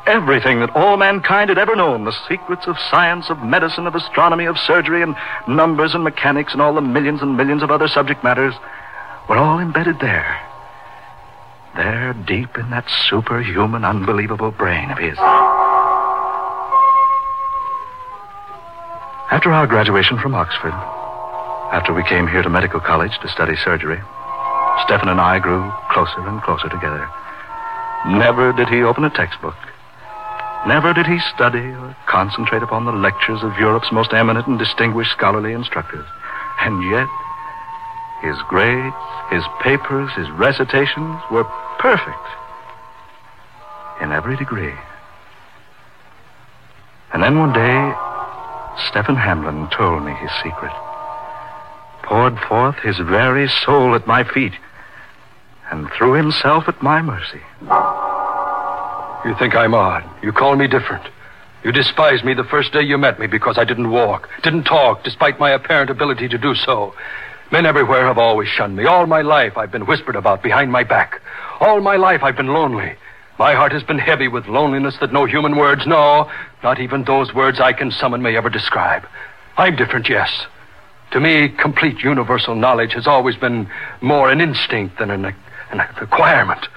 Everything 0.07 0.61
that 0.61 0.75
all 0.75 0.97
mankind 0.97 1.51
had 1.51 1.59
ever 1.59 1.77
known 1.77 2.05
the 2.05 2.17
secrets 2.27 2.67
of 2.67 2.79
science, 2.91 3.29
of 3.29 3.43
medicine, 3.43 3.87
of 3.87 3.95
astronomy, 3.95 4.47
of 4.47 4.57
surgery, 4.57 5.03
and 5.03 5.15
numbers 5.47 5.95
and 5.95 6.03
mechanics, 6.03 6.55
and 6.55 6.63
all 6.63 6.75
the 6.75 6.81
millions 6.81 7.21
and 7.21 7.37
millions 7.37 7.63
of 7.63 7.71
other 7.71 7.87
subject 7.87 8.25
matters 8.25 8.55
were 9.29 9.37
all 9.37 9.59
embedded 9.59 10.01
there. 10.01 10.41
There, 11.77 12.13
deep 12.27 12.59
in 12.59 12.71
that 12.71 12.89
superhuman, 13.09 13.85
unbelievable 13.85 14.51
brain 14.51 14.91
of 14.91 14.99
his. 14.99 15.17
After 19.31 19.53
our 19.53 19.67
graduation 19.67 20.19
from 20.19 20.35
Oxford, 20.35 20.75
after 21.73 21.95
we 21.95 22.03
came 22.03 22.27
here 22.27 22.43
to 22.43 22.51
medical 22.51 22.81
college 22.81 23.17
to 23.23 23.29
study 23.29 23.55
surgery, 23.55 24.01
Stephen 24.85 25.09
and 25.09 25.21
I 25.21 25.39
grew 25.39 25.71
closer 25.91 26.27
and 26.27 26.43
closer 26.43 26.69
together. 26.69 27.09
Never 28.07 28.53
did 28.53 28.69
he 28.69 28.83
open 28.83 29.05
a 29.05 29.11
textbook. 29.11 29.55
Never 30.67 30.93
did 30.93 31.07
he 31.07 31.19
study 31.35 31.63
or 31.63 31.97
concentrate 32.07 32.63
upon 32.63 32.85
the 32.85 32.93
lectures 32.93 33.43
of 33.43 33.57
Europe's 33.59 33.93
most 33.93 34.13
eminent 34.13 34.47
and 34.47 34.59
distinguished 34.59 35.13
scholarly 35.13 35.53
instructors. 35.53 36.07
And 36.61 36.83
yet, 36.91 37.09
his 38.23 38.37
grades, 38.49 38.95
his 39.31 39.45
papers, 39.61 40.11
his 40.13 40.31
recitations 40.31 41.21
were 41.31 41.45
perfect 41.79 42.27
in 44.01 44.13
every 44.13 44.37
degree. 44.37 44.75
And 47.13 47.23
then 47.23 47.39
one 47.39 47.53
day, 47.53 47.95
Stephen 48.89 49.17
Hamlin 49.17 49.69
told 49.77 50.05
me 50.05 50.13
his 50.15 50.31
secret, 50.43 50.73
poured 52.03 52.39
forth 52.49 52.77
his 52.77 52.99
very 52.99 53.49
soul 53.65 53.95
at 53.95 54.07
my 54.07 54.25
feet, 54.25 54.53
and 55.71 55.89
threw 55.97 56.15
himself 56.15 56.65
at 56.69 56.83
my 56.83 57.03
mercy. 57.03 57.41
You 59.25 59.35
think 59.39 59.55
I'm 59.55 59.75
odd. 59.75 60.05
You 60.23 60.33
call 60.33 60.57
me 60.57 60.67
different. 60.67 61.05
You 61.63 61.73
despised 61.73 62.25
me 62.25 62.33
the 62.33 62.45
first 62.45 62.73
day 62.73 62.81
you 62.81 62.97
met 62.97 63.21
me 63.21 63.27
because 63.27 63.59
I 63.59 63.65
didn't 63.65 63.91
walk, 63.91 64.29
didn't 64.43 64.65
talk, 64.65 65.05
despite 65.05 65.39
my 65.39 65.51
apparent 65.51 65.91
ability 65.91 66.29
to 66.29 66.39
do 66.39 66.55
so. 66.55 66.95
Men 67.53 67.67
everywhere 67.67 68.07
have 68.07 68.19
always 68.19 68.49
shunned 68.49 68.77
me. 68.77 68.85
All 68.85 69.07
my 69.07 69.23
life 69.23 69.57
I've 69.57 69.73
been 69.73 69.87
whispered 69.87 70.17
about 70.17 70.43
behind 70.43 70.71
my 70.71 70.85
back. 70.85 71.21
All 71.59 71.81
my 71.81 71.97
life 71.97 72.23
I've 72.23 72.37
been 72.37 72.55
lonely. 72.55 72.95
My 73.39 73.55
heart 73.55 73.73
has 73.73 73.83
been 73.83 73.99
heavy 73.99 74.29
with 74.29 74.47
loneliness 74.47 74.99
that 75.01 75.13
no 75.13 75.25
human 75.25 75.57
words, 75.57 75.87
no, 75.87 76.31
not 76.63 76.79
even 76.79 77.05
those 77.05 77.35
words 77.35 77.59
I 77.59 77.73
can 77.73 77.91
summon 77.91 78.23
may 78.23 78.37
ever 78.37 78.51
describe. 78.51 79.07
I'm 79.57 79.77
different, 79.77 80.09
yes. 80.09 80.47
To 81.13 81.21
me, 81.21 81.49
complete 81.49 82.05
universal 82.05 82.55
knowledge 82.55 82.93
has 82.93 83.07
always 83.07 83.37
been 83.37 83.69
more 84.01 84.31
an 84.31 84.41
instinct 84.41 84.99
than 84.99 85.11
an, 85.11 85.25
an 85.25 85.81
acquirement. 86.01 86.69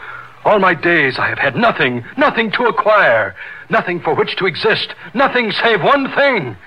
All 0.43 0.57
my 0.59 0.73
days 0.73 1.19
I 1.19 1.29
have 1.29 1.37
had 1.37 1.55
nothing, 1.55 2.03
nothing 2.17 2.51
to 2.51 2.63
acquire, 2.63 3.35
nothing 3.69 4.01
for 4.01 4.15
which 4.15 4.35
to 4.37 4.45
exist, 4.45 4.95
nothing 5.13 5.51
save 5.51 5.83
one 5.83 6.11
thing. 6.15 6.57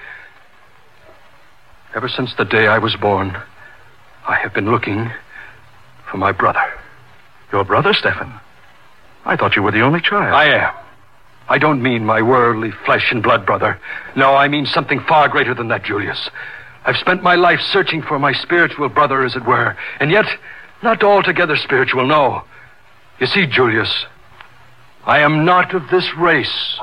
Ever 1.95 2.09
since 2.09 2.35
the 2.35 2.45
day 2.45 2.67
I 2.67 2.79
was 2.79 2.95
born, 2.97 3.37
I 4.27 4.37
have 4.43 4.53
been 4.53 4.71
looking 4.71 5.11
for 6.11 6.17
my 6.17 6.33
brother. 6.33 6.65
Your 7.53 7.65
brother, 7.65 7.93
Stefan? 7.95 8.41
I 9.25 9.37
thought 9.37 9.57
you 9.57 9.63
were 9.63 9.73
the 9.73 9.83
only 9.83 10.01
child. 10.01 10.35
I 10.35 10.47
am. 10.47 10.75
I 11.49 11.59
don't 11.59 11.83
mean 11.83 12.05
my 12.05 12.23
worldly 12.23 12.73
flesh 12.85 13.13
and 13.13 13.23
blood 13.23 13.47
brother. 13.47 13.79
No, 14.17 14.35
I 14.35 14.49
mean 14.49 14.67
something 14.67 15.01
far 15.01 15.29
greater 15.29 15.55
than 15.55 15.69
that, 15.69 15.85
Julius. 15.85 16.29
I've 16.85 16.97
spent 16.97 17.23
my 17.23 17.37
life 17.37 17.61
searching 17.61 18.03
for 18.03 18.19
my 18.19 18.33
spiritual 18.33 18.89
brother, 18.89 19.25
as 19.25 19.37
it 19.37 19.45
were, 19.47 19.77
and 20.01 20.11
yet 20.11 20.27
not 20.83 21.05
altogether 21.05 21.57
spiritual, 21.57 22.07
no. 22.07 22.43
You 23.21 23.27
see, 23.27 23.47
Julius, 23.47 24.07
I 25.05 25.21
am 25.21 25.45
not 25.45 25.75
of 25.75 25.89
this 25.91 26.09
race. 26.17 26.75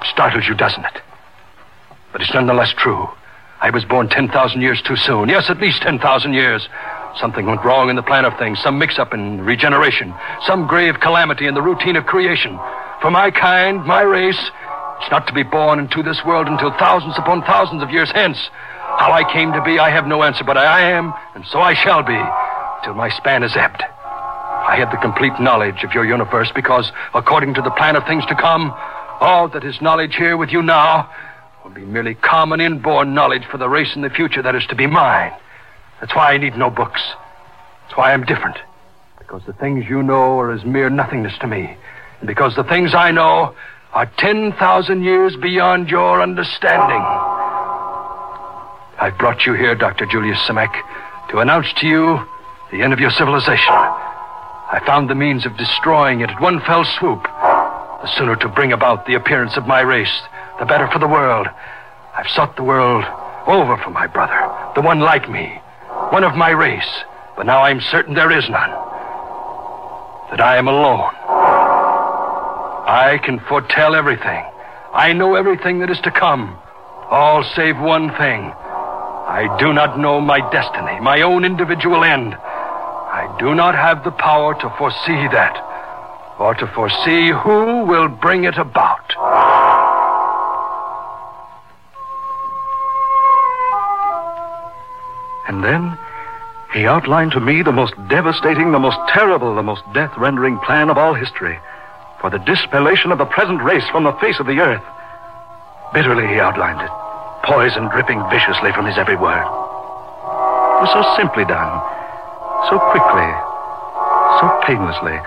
It 0.00 0.06
startles 0.06 0.46
you, 0.48 0.54
doesn't 0.54 0.84
it? 0.84 1.02
But 2.12 2.22
it's 2.22 2.32
nonetheless 2.32 2.72
true. 2.76 3.08
I 3.60 3.68
was 3.68 3.84
born 3.84 4.08
10,000 4.08 4.62
years 4.62 4.80
too 4.80 4.96
soon. 4.96 5.28
Yes, 5.28 5.50
at 5.50 5.60
least 5.60 5.82
10,000 5.82 6.32
years. 6.32 6.66
Something 7.16 7.44
went 7.44 7.62
wrong 7.62 7.90
in 7.90 7.96
the 7.96 8.02
plan 8.02 8.24
of 8.24 8.38
things, 8.38 8.58
some 8.60 8.78
mix 8.78 8.98
up 8.98 9.12
in 9.12 9.44
regeneration, 9.44 10.14
some 10.46 10.66
grave 10.66 11.00
calamity 11.00 11.46
in 11.46 11.54
the 11.54 11.60
routine 11.60 11.96
of 11.96 12.06
creation. 12.06 12.58
For 13.02 13.10
my 13.10 13.30
kind, 13.30 13.84
my 13.84 14.00
race, 14.00 14.40
it's 15.00 15.10
not 15.10 15.26
to 15.26 15.34
be 15.34 15.42
born 15.42 15.78
into 15.78 16.02
this 16.02 16.24
world 16.24 16.46
until 16.46 16.70
thousands 16.78 17.18
upon 17.18 17.42
thousands 17.42 17.82
of 17.82 17.90
years 17.90 18.10
hence. 18.12 18.38
How 18.96 19.12
I 19.12 19.30
came 19.30 19.52
to 19.52 19.62
be, 19.62 19.78
I 19.78 19.90
have 19.90 20.06
no 20.06 20.22
answer, 20.22 20.44
but 20.44 20.56
I 20.56 20.80
am, 20.92 21.12
and 21.34 21.44
so 21.46 21.60
I 21.60 21.74
shall 21.74 22.02
be, 22.02 22.18
till 22.84 22.94
my 22.94 23.10
span 23.10 23.42
is 23.42 23.56
ebbed. 23.56 23.82
I 23.82 24.76
had 24.76 24.90
the 24.90 25.02
complete 25.02 25.38
knowledge 25.38 25.84
of 25.84 25.92
your 25.92 26.06
universe 26.06 26.50
because, 26.54 26.90
according 27.12 27.54
to 27.54 27.62
the 27.62 27.70
plan 27.72 27.96
of 27.96 28.04
things 28.06 28.24
to 28.26 28.34
come, 28.36 28.72
all 29.20 29.48
that 29.50 29.64
is 29.64 29.82
knowledge 29.82 30.14
here 30.16 30.36
with 30.36 30.50
you 30.50 30.62
now 30.62 31.10
will 31.64 31.70
be 31.70 31.84
merely 31.84 32.14
common 32.14 32.60
inborn 32.60 33.14
knowledge 33.14 33.44
for 33.50 33.58
the 33.58 33.68
race 33.68 33.94
in 33.94 34.02
the 34.02 34.10
future 34.10 34.42
that 34.42 34.54
is 34.54 34.64
to 34.66 34.74
be 34.74 34.86
mine. 34.86 35.32
That's 36.00 36.14
why 36.14 36.32
I 36.32 36.38
need 36.38 36.56
no 36.56 36.70
books. 36.70 37.02
That's 37.82 37.96
why 37.96 38.12
I'm 38.12 38.24
different. 38.24 38.56
Because 39.18 39.42
the 39.46 39.52
things 39.52 39.84
you 39.88 40.02
know 40.02 40.38
are 40.38 40.52
as 40.52 40.64
mere 40.64 40.88
nothingness 40.88 41.36
to 41.40 41.46
me. 41.46 41.76
And 42.20 42.26
because 42.26 42.56
the 42.56 42.64
things 42.64 42.94
I 42.94 43.10
know 43.10 43.54
are 43.92 44.10
10,000 44.18 45.02
years 45.02 45.36
beyond 45.36 45.88
your 45.88 46.22
understanding. 46.22 47.02
I've 48.98 49.18
brought 49.18 49.46
you 49.46 49.54
here, 49.54 49.74
Dr. 49.74 50.06
Julius 50.06 50.38
Simek, 50.48 50.72
to 51.30 51.38
announce 51.38 51.72
to 51.78 51.86
you 51.86 52.20
the 52.70 52.82
end 52.82 52.92
of 52.92 53.00
your 53.00 53.10
civilization. 53.10 53.72
I 53.72 54.80
found 54.86 55.10
the 55.10 55.14
means 55.14 55.44
of 55.44 55.56
destroying 55.56 56.20
it 56.20 56.30
at 56.30 56.40
one 56.40 56.60
fell 56.60 56.84
swoop. 56.84 57.22
The 57.24 58.08
sooner 58.16 58.36
to 58.36 58.48
bring 58.48 58.72
about 58.72 59.06
the 59.06 59.14
appearance 59.14 59.56
of 59.56 59.66
my 59.66 59.80
race, 59.80 60.22
the 60.60 60.66
better 60.66 60.86
for 60.92 60.98
the 60.98 61.08
world. 61.08 61.48
I've 62.14 62.28
sought 62.28 62.54
the 62.54 62.62
world 62.62 63.04
over 63.46 63.76
for 63.78 63.90
my 63.90 64.06
brother, 64.06 64.38
the 64.74 64.82
one 64.82 65.00
like 65.00 65.28
me, 65.28 65.60
one 66.10 66.22
of 66.22 66.36
my 66.36 66.50
race, 66.50 67.02
but 67.34 67.46
now 67.46 67.62
I'm 67.62 67.80
certain 67.80 68.14
there 68.14 68.30
is 68.30 68.48
none. 68.48 68.70
That 70.30 70.40
I 70.40 70.58
am 70.58 70.68
alone. 70.68 71.10
I 72.86 73.18
can 73.24 73.40
foretell 73.40 73.94
everything. 73.94 74.44
I 74.92 75.12
know 75.14 75.34
everything 75.34 75.78
that 75.80 75.90
is 75.90 76.00
to 76.00 76.10
come, 76.10 76.58
all 77.08 77.42
save 77.56 77.78
one 77.78 78.10
thing. 78.10 78.52
I 78.52 79.56
do 79.58 79.72
not 79.72 79.98
know 79.98 80.20
my 80.20 80.40
destiny, 80.50 81.00
my 81.00 81.22
own 81.22 81.44
individual 81.44 82.04
end. 82.04 82.34
I 82.34 83.34
do 83.38 83.54
not 83.54 83.74
have 83.74 84.04
the 84.04 84.10
power 84.10 84.54
to 84.60 84.74
foresee 84.76 85.26
that, 85.32 85.56
or 86.38 86.54
to 86.56 86.66
foresee 86.74 87.30
who 87.30 87.84
will 87.84 88.08
bring 88.08 88.44
it 88.44 88.58
about. 88.58 88.89
He 96.80 96.86
outlined 96.86 97.28
to 97.32 97.44
me 97.44 97.60
the 97.60 97.76
most 97.76 97.92
devastating, 98.08 98.72
the 98.72 98.80
most 98.80 98.96
terrible, 99.12 99.54
the 99.54 99.62
most 99.62 99.84
death 99.92 100.16
rendering 100.16 100.56
plan 100.64 100.88
of 100.88 100.96
all 100.96 101.12
history 101.12 101.60
for 102.24 102.32
the 102.32 102.40
dispellation 102.48 103.12
of 103.12 103.20
the 103.20 103.28
present 103.28 103.60
race 103.60 103.84
from 103.92 104.04
the 104.04 104.16
face 104.16 104.40
of 104.40 104.48
the 104.48 104.64
earth. 104.64 104.80
Bitterly 105.92 106.24
he 106.24 106.40
outlined 106.40 106.80
it, 106.80 106.88
poison 107.44 107.84
dripping 107.92 108.24
viciously 108.32 108.72
from 108.72 108.88
his 108.88 108.96
every 108.96 109.12
word. 109.12 109.44
It 109.44 110.88
was 110.88 110.92
so 110.96 111.04
simply 111.20 111.44
done, 111.44 111.68
so 112.72 112.80
quickly, 112.96 113.28
so 114.40 114.48
painlessly, 114.64 115.20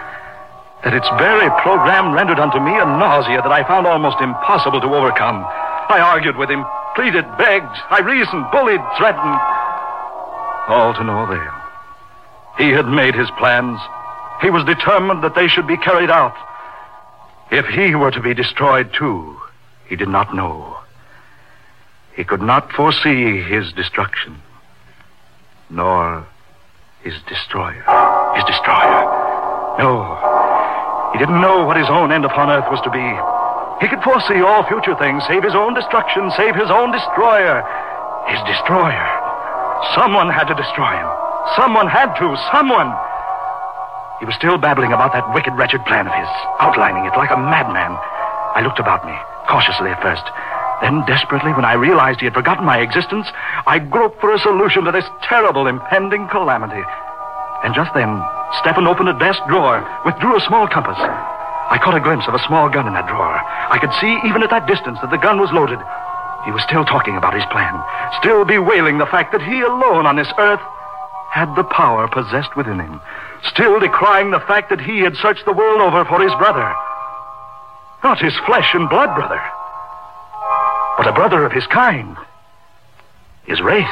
that 0.82 0.98
its 0.98 1.10
very 1.22 1.54
program 1.62 2.18
rendered 2.18 2.42
unto 2.42 2.58
me 2.58 2.74
a 2.74 2.90
nausea 2.98 3.46
that 3.46 3.54
I 3.54 3.62
found 3.70 3.86
almost 3.86 4.18
impossible 4.26 4.82
to 4.82 4.90
overcome. 4.90 5.46
I 5.46 6.02
argued 6.02 6.34
with 6.34 6.50
him, 6.50 6.66
pleaded, 6.98 7.30
begged, 7.38 7.78
I 7.94 8.02
reasoned, 8.02 8.50
bullied, 8.50 8.82
threatened. 8.98 9.38
All 10.68 10.94
to 10.94 11.04
no 11.04 11.24
avail. 11.24 11.54
He 12.58 12.70
had 12.70 12.88
made 12.88 13.16
his 13.16 13.30
plans. 13.38 13.80
He 14.42 14.50
was 14.50 14.64
determined 14.66 15.24
that 15.24 15.36
they 15.36 15.48
should 15.48 15.68
be 15.68 15.78
carried 15.78 16.10
out. 16.10 16.36
If 17.52 17.66
he 17.68 17.96
were 17.96 18.12
to 18.12 18.22
be 18.22 18.34
destroyed 18.34 18.94
too, 18.98 19.40
he 19.88 19.96
did 19.96 20.08
not 20.08 20.34
know. 20.34 20.78
He 22.16 22.24
could 22.24 22.42
not 22.42 22.72
foresee 22.72 23.42
his 23.42 23.74
destruction, 23.74 24.42
nor 25.70 26.26
his 27.04 27.16
destroyer. 27.28 27.84
His 28.36 28.46
destroyer. 28.46 29.04
No. 29.80 31.12
He 31.14 31.20
didn't 31.20 31.42
know 31.42 31.66
what 31.66 31.78
his 31.78 31.90
own 31.90 32.12
end 32.12 32.26
upon 32.26 32.50
earth 32.50 32.70
was 32.72 32.82
to 32.82 32.90
be. 32.90 33.04
He 33.82 33.90
could 33.90 34.04
foresee 34.04 34.42
all 34.42 34.64
future 34.68 34.96
things, 34.96 35.24
save 35.28 35.44
his 35.44 35.56
own 35.56 35.74
destruction, 35.74 36.32
save 36.32 36.56
his 36.56 36.70
own 36.70 36.92
destroyer. 36.92 37.62
His 38.28 38.40
destroyer. 38.48 39.23
Someone 39.92 40.32
had 40.32 40.48
to 40.48 40.56
destroy 40.56 40.96
him. 40.96 41.10
Someone 41.60 41.88
had 41.88 42.16
to. 42.16 42.36
Someone. 42.52 42.90
He 44.20 44.26
was 44.26 44.36
still 44.40 44.58
babbling 44.58 44.96
about 44.96 45.12
that 45.12 45.28
wicked, 45.36 45.54
wretched 45.60 45.84
plan 45.86 46.08
of 46.08 46.16
his, 46.16 46.32
outlining 46.64 47.04
it 47.04 47.18
like 47.20 47.32
a 47.32 47.38
madman. 47.38 47.92
I 48.56 48.64
looked 48.64 48.80
about 48.80 49.06
me. 49.06 49.14
cautiously 49.48 49.92
at 49.92 50.02
first. 50.02 50.24
Then, 50.82 51.04
desperately, 51.06 51.54
when 51.54 51.66
I 51.66 51.74
realized 51.74 52.20
he 52.20 52.26
had 52.26 52.34
forgotten 52.34 52.66
my 52.66 52.80
existence, 52.80 53.28
I 53.68 53.80
groped 53.80 54.20
for 54.20 54.34
a 54.34 54.40
solution 54.40 54.84
to 54.84 54.92
this 54.92 55.06
terrible 55.24 55.68
impending 55.68 56.28
calamity. 56.28 56.84
And 57.64 57.76
just 57.76 57.94
then, 57.94 58.24
Stefan 58.60 58.88
opened 58.88 59.10
a 59.10 59.20
desk 59.20 59.40
drawer, 59.48 59.84
withdrew 60.06 60.36
a 60.36 60.48
small 60.48 60.68
compass. 60.68 61.00
I 61.00 61.80
caught 61.80 61.96
a 61.96 62.04
glimpse 62.04 62.28
of 62.28 62.36
a 62.36 62.44
small 62.48 62.70
gun 62.70 62.88
in 62.88 62.94
that 62.94 63.08
drawer. 63.08 63.40
I 63.40 63.80
could 63.80 63.94
see, 64.00 64.20
even 64.28 64.44
at 64.44 64.52
that 64.52 64.68
distance, 64.68 65.00
that 65.02 65.12
the 65.12 65.18
gun 65.18 65.40
was 65.40 65.52
loaded. 65.52 65.80
He 66.46 66.52
was 66.52 66.64
still 66.64 66.84
talking 66.84 67.16
about 67.16 67.34
his 67.34 67.46
plan, 67.46 67.82
still 68.20 68.44
bewailing 68.44 68.98
the 68.98 69.06
fact 69.06 69.32
that 69.32 69.42
he 69.42 69.62
alone 69.62 70.06
on 70.06 70.18
this 70.18 70.32
earth 70.38 70.60
had 71.32 71.56
the 71.56 71.64
power 71.64 72.08
possessed 72.08 72.56
within 72.56 72.80
him, 72.80 73.00
still 73.44 73.80
decrying 73.80 74.32
the 74.32 74.42
fact 74.42 74.70
that 74.70 74.82
he 74.82 75.00
had 75.00 75.16
searched 75.16 75.46
the 75.46 75.54
world 75.54 75.82
over 75.82 76.04
for 76.06 76.22
his 76.22 76.34
brother. 76.36 76.74
Not 78.04 78.20
his 78.20 78.38
flesh 78.46 78.74
and 78.74 78.90
blood 78.90 79.16
brother, 79.16 79.42
but 80.98 81.08
a 81.08 81.14
brother 81.14 81.46
of 81.46 81.54
his 81.54 81.66
kind, 81.68 82.18
his 83.46 83.62
race. 83.62 83.88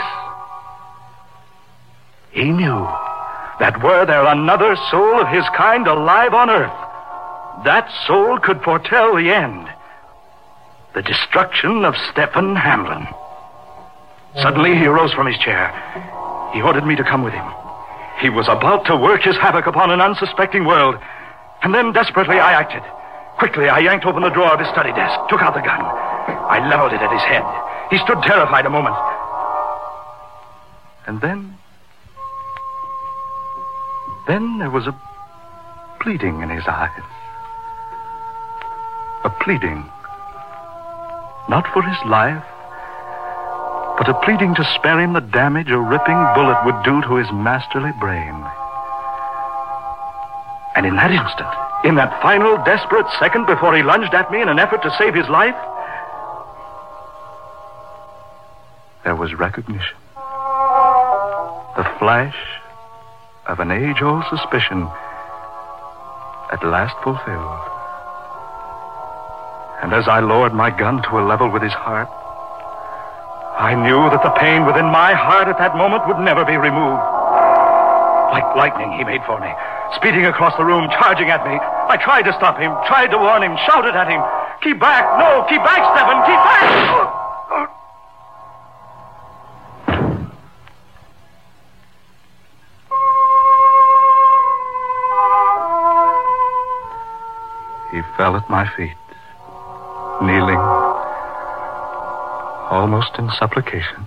He 2.31 2.51
knew 2.51 2.87
that 3.59 3.81
were 3.81 4.05
there 4.05 4.25
another 4.25 4.75
soul 4.89 5.21
of 5.21 5.27
his 5.29 5.45
kind 5.55 5.87
alive 5.87 6.33
on 6.33 6.49
earth, 6.49 7.63
that 7.63 7.89
soul 8.05 8.39
could 8.39 8.61
foretell 8.61 9.15
the 9.15 9.31
end 9.31 9.69
the 10.93 11.01
destruction 11.01 11.85
of 11.85 11.95
Stephen 12.11 12.55
Hamlin. 12.55 13.07
Suddenly, 14.41 14.75
he 14.75 14.85
arose 14.85 15.13
from 15.13 15.27
his 15.27 15.37
chair. 15.37 15.71
He 16.53 16.61
ordered 16.61 16.85
me 16.85 16.95
to 16.95 17.03
come 17.03 17.23
with 17.23 17.33
him. 17.33 17.45
He 18.19 18.29
was 18.29 18.47
about 18.47 18.85
to 18.85 18.95
work 18.95 19.21
his 19.21 19.37
havoc 19.37 19.67
upon 19.67 19.91
an 19.91 20.01
unsuspecting 20.01 20.65
world. 20.65 20.95
And 21.63 21.73
then, 21.73 21.91
desperately, 21.91 22.39
I 22.39 22.53
acted. 22.53 22.83
Quickly, 23.37 23.69
I 23.69 23.79
yanked 23.79 24.05
open 24.05 24.23
the 24.23 24.29
drawer 24.29 24.53
of 24.53 24.59
his 24.59 24.69
study 24.69 24.91
desk, 24.91 25.17
took 25.29 25.41
out 25.41 25.53
the 25.53 25.61
gun. 25.61 25.81
I 25.81 26.67
leveled 26.69 26.93
it 26.93 27.01
at 27.01 27.11
his 27.11 27.23
head. 27.23 27.43
He 27.89 27.97
stood 27.97 28.21
terrified 28.23 28.65
a 28.65 28.69
moment. 28.69 28.95
And 31.07 31.19
then. 31.21 31.57
Then 34.27 34.59
there 34.59 34.69
was 34.69 34.87
a 34.87 34.95
pleading 35.99 36.41
in 36.41 36.49
his 36.49 36.67
eyes. 36.67 36.91
A 39.23 39.29
pleading 39.29 39.89
not 41.51 41.67
for 41.73 41.83
his 41.83 41.99
life, 42.07 42.47
but 43.99 44.07
a 44.07 44.17
pleading 44.23 44.55
to 44.55 44.63
spare 44.79 45.01
him 45.01 45.11
the 45.11 45.19
damage 45.19 45.69
a 45.69 45.77
ripping 45.77 46.15
bullet 46.33 46.63
would 46.63 46.81
do 46.87 47.01
to 47.01 47.15
his 47.19 47.27
masterly 47.33 47.91
brain. 47.99 48.33
And 50.77 50.85
in 50.85 50.95
that 50.95 51.11
instant, 51.11 51.51
in 51.83 51.95
that 51.95 52.21
final 52.21 52.55
desperate 52.63 53.05
second 53.19 53.47
before 53.47 53.75
he 53.75 53.83
lunged 53.83 54.13
at 54.13 54.31
me 54.31 54.41
in 54.41 54.47
an 54.47 54.59
effort 54.59 54.81
to 54.83 54.95
save 54.97 55.13
his 55.13 55.27
life, 55.27 55.59
there 59.03 59.17
was 59.17 59.33
recognition. 59.33 59.97
The 61.75 61.83
flash 61.99 62.39
of 63.45 63.59
an 63.59 63.71
age 63.71 64.01
old 64.01 64.23
suspicion 64.29 64.87
at 66.49 66.63
last 66.63 66.95
fulfilled. 67.03 67.80
And 69.81 69.93
as 69.93 70.07
I 70.07 70.19
lowered 70.21 70.53
my 70.53 70.69
gun 70.69 71.01
to 71.09 71.17
a 71.17 71.25
level 71.25 71.49
with 71.49 71.63
his 71.63 71.73
heart, 71.73 72.07
I 73.57 73.73
knew 73.73 74.09
that 74.13 74.21
the 74.21 74.29
pain 74.37 74.65
within 74.65 74.85
my 74.85 75.13
heart 75.17 75.49
at 75.49 75.57
that 75.57 75.75
moment 75.75 76.05
would 76.05 76.21
never 76.21 76.45
be 76.45 76.53
removed. 76.53 77.01
Like 78.29 78.45
lightning, 78.55 78.93
he 78.93 79.03
made 79.03 79.25
for 79.25 79.41
me, 79.41 79.49
speeding 79.97 80.29
across 80.29 80.55
the 80.55 80.63
room, 80.63 80.85
charging 81.01 81.33
at 81.33 81.41
me. 81.49 81.57
I 81.57 81.97
tried 81.97 82.29
to 82.29 82.33
stop 82.37 82.61
him, 82.61 82.71
tried 82.85 83.09
to 83.09 83.17
warn 83.17 83.41
him, 83.41 83.57
shouted 83.65 83.97
at 83.97 84.05
him. 84.05 84.21
Keep 84.61 84.79
back! 84.79 85.01
No, 85.17 85.49
keep 85.49 85.65
back, 85.65 85.81
Stephen! 85.97 86.17
Keep 86.29 86.41
back! 86.45 87.17
He 97.91 98.01
fell 98.15 98.37
at 98.37 98.47
my 98.47 98.69
feet 98.77 99.00
kneeling, 100.21 100.59
almost 102.69 103.17
in 103.17 103.29
supplication. 103.31 104.05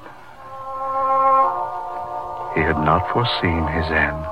He 2.55 2.61
had 2.61 2.79
not 2.79 3.11
foreseen 3.13 3.67
his 3.67 3.91
end. 3.91 4.25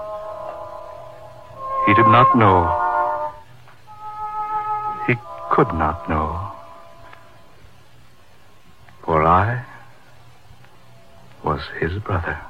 He 1.86 1.94
did 1.94 2.06
not 2.06 2.36
know. 2.36 2.70
He 5.08 5.14
could 5.50 5.74
not 5.74 6.08
know. 6.08 6.52
For 9.04 9.24
I 9.24 9.64
was 11.42 11.60
his 11.80 11.98
brother. 11.98 12.40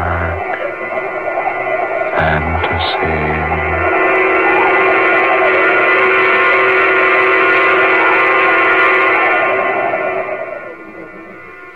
Dark 0.00 0.56
fantasy. 2.16 3.40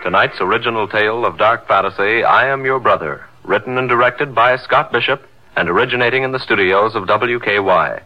Tonight's 0.02 0.40
original 0.40 0.88
tale 0.88 1.26
of 1.26 1.38
dark 1.38 1.66
fantasy, 1.68 2.24
I 2.24 2.48
Am 2.48 2.64
Your 2.64 2.80
Brother, 2.80 3.26
written 3.42 3.76
and 3.78 3.88
directed 3.88 4.34
by 4.34 4.56
Scott 4.56 4.92
Bishop 4.92 5.22
and 5.56 5.68
originating 5.68 6.22
in 6.22 6.32
the 6.32 6.38
studios 6.38 6.94
of 6.94 7.04
WKY. 7.04 8.02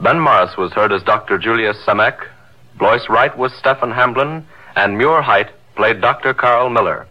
Ben 0.00 0.20
Morris 0.20 0.56
was 0.58 0.72
heard 0.72 0.92
as 0.92 1.02
Dr. 1.02 1.38
Julius 1.38 1.78
Samek, 1.86 2.18
Blois 2.78 3.08
Wright 3.08 3.36
was 3.38 3.54
Stephen 3.54 3.90
Hamblin, 3.90 4.46
and 4.74 4.98
Muir 4.98 5.22
Height 5.22 5.48
played 5.76 6.02
Dr. 6.02 6.34
Carl 6.34 6.68
Miller. 6.68 7.06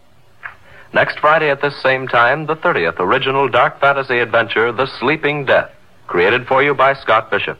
Next 0.95 1.19
Friday 1.19 1.49
at 1.49 1.62
this 1.62 1.75
same 1.84 2.08
time, 2.08 2.45
the 2.45 2.55
30th 2.55 3.01
original 3.01 3.49
dark 3.49 3.81
fantasy 3.81 4.19
adventure, 4.19 4.71
The 4.71 4.88
Sleeping 4.97 5.43
Death, 5.43 5.69
created 6.08 6.47
for 6.47 6.63
you 6.63 6.73
by 6.73 6.93
Scott 6.93 7.29
Bishop. 7.29 7.60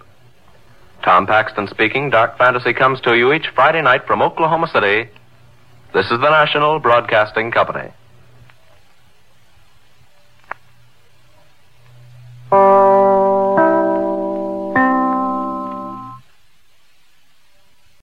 Tom 1.04 1.28
Paxton 1.28 1.67
speaking. 1.67 2.10
Dark 2.10 2.38
fantasy 2.38 2.71
comes 2.71 3.02
to 3.02 3.13
you 3.13 3.34
each 3.34 3.48
Friday 3.54 3.82
night 3.82 4.08
from 4.08 4.21
Oklahoma 4.21 4.67
City. 4.67 5.10
This 5.93 6.06
is 6.06 6.12
the 6.21 6.30
National 6.30 6.80
Broadcasting 6.80 7.52
Company. 7.52 7.91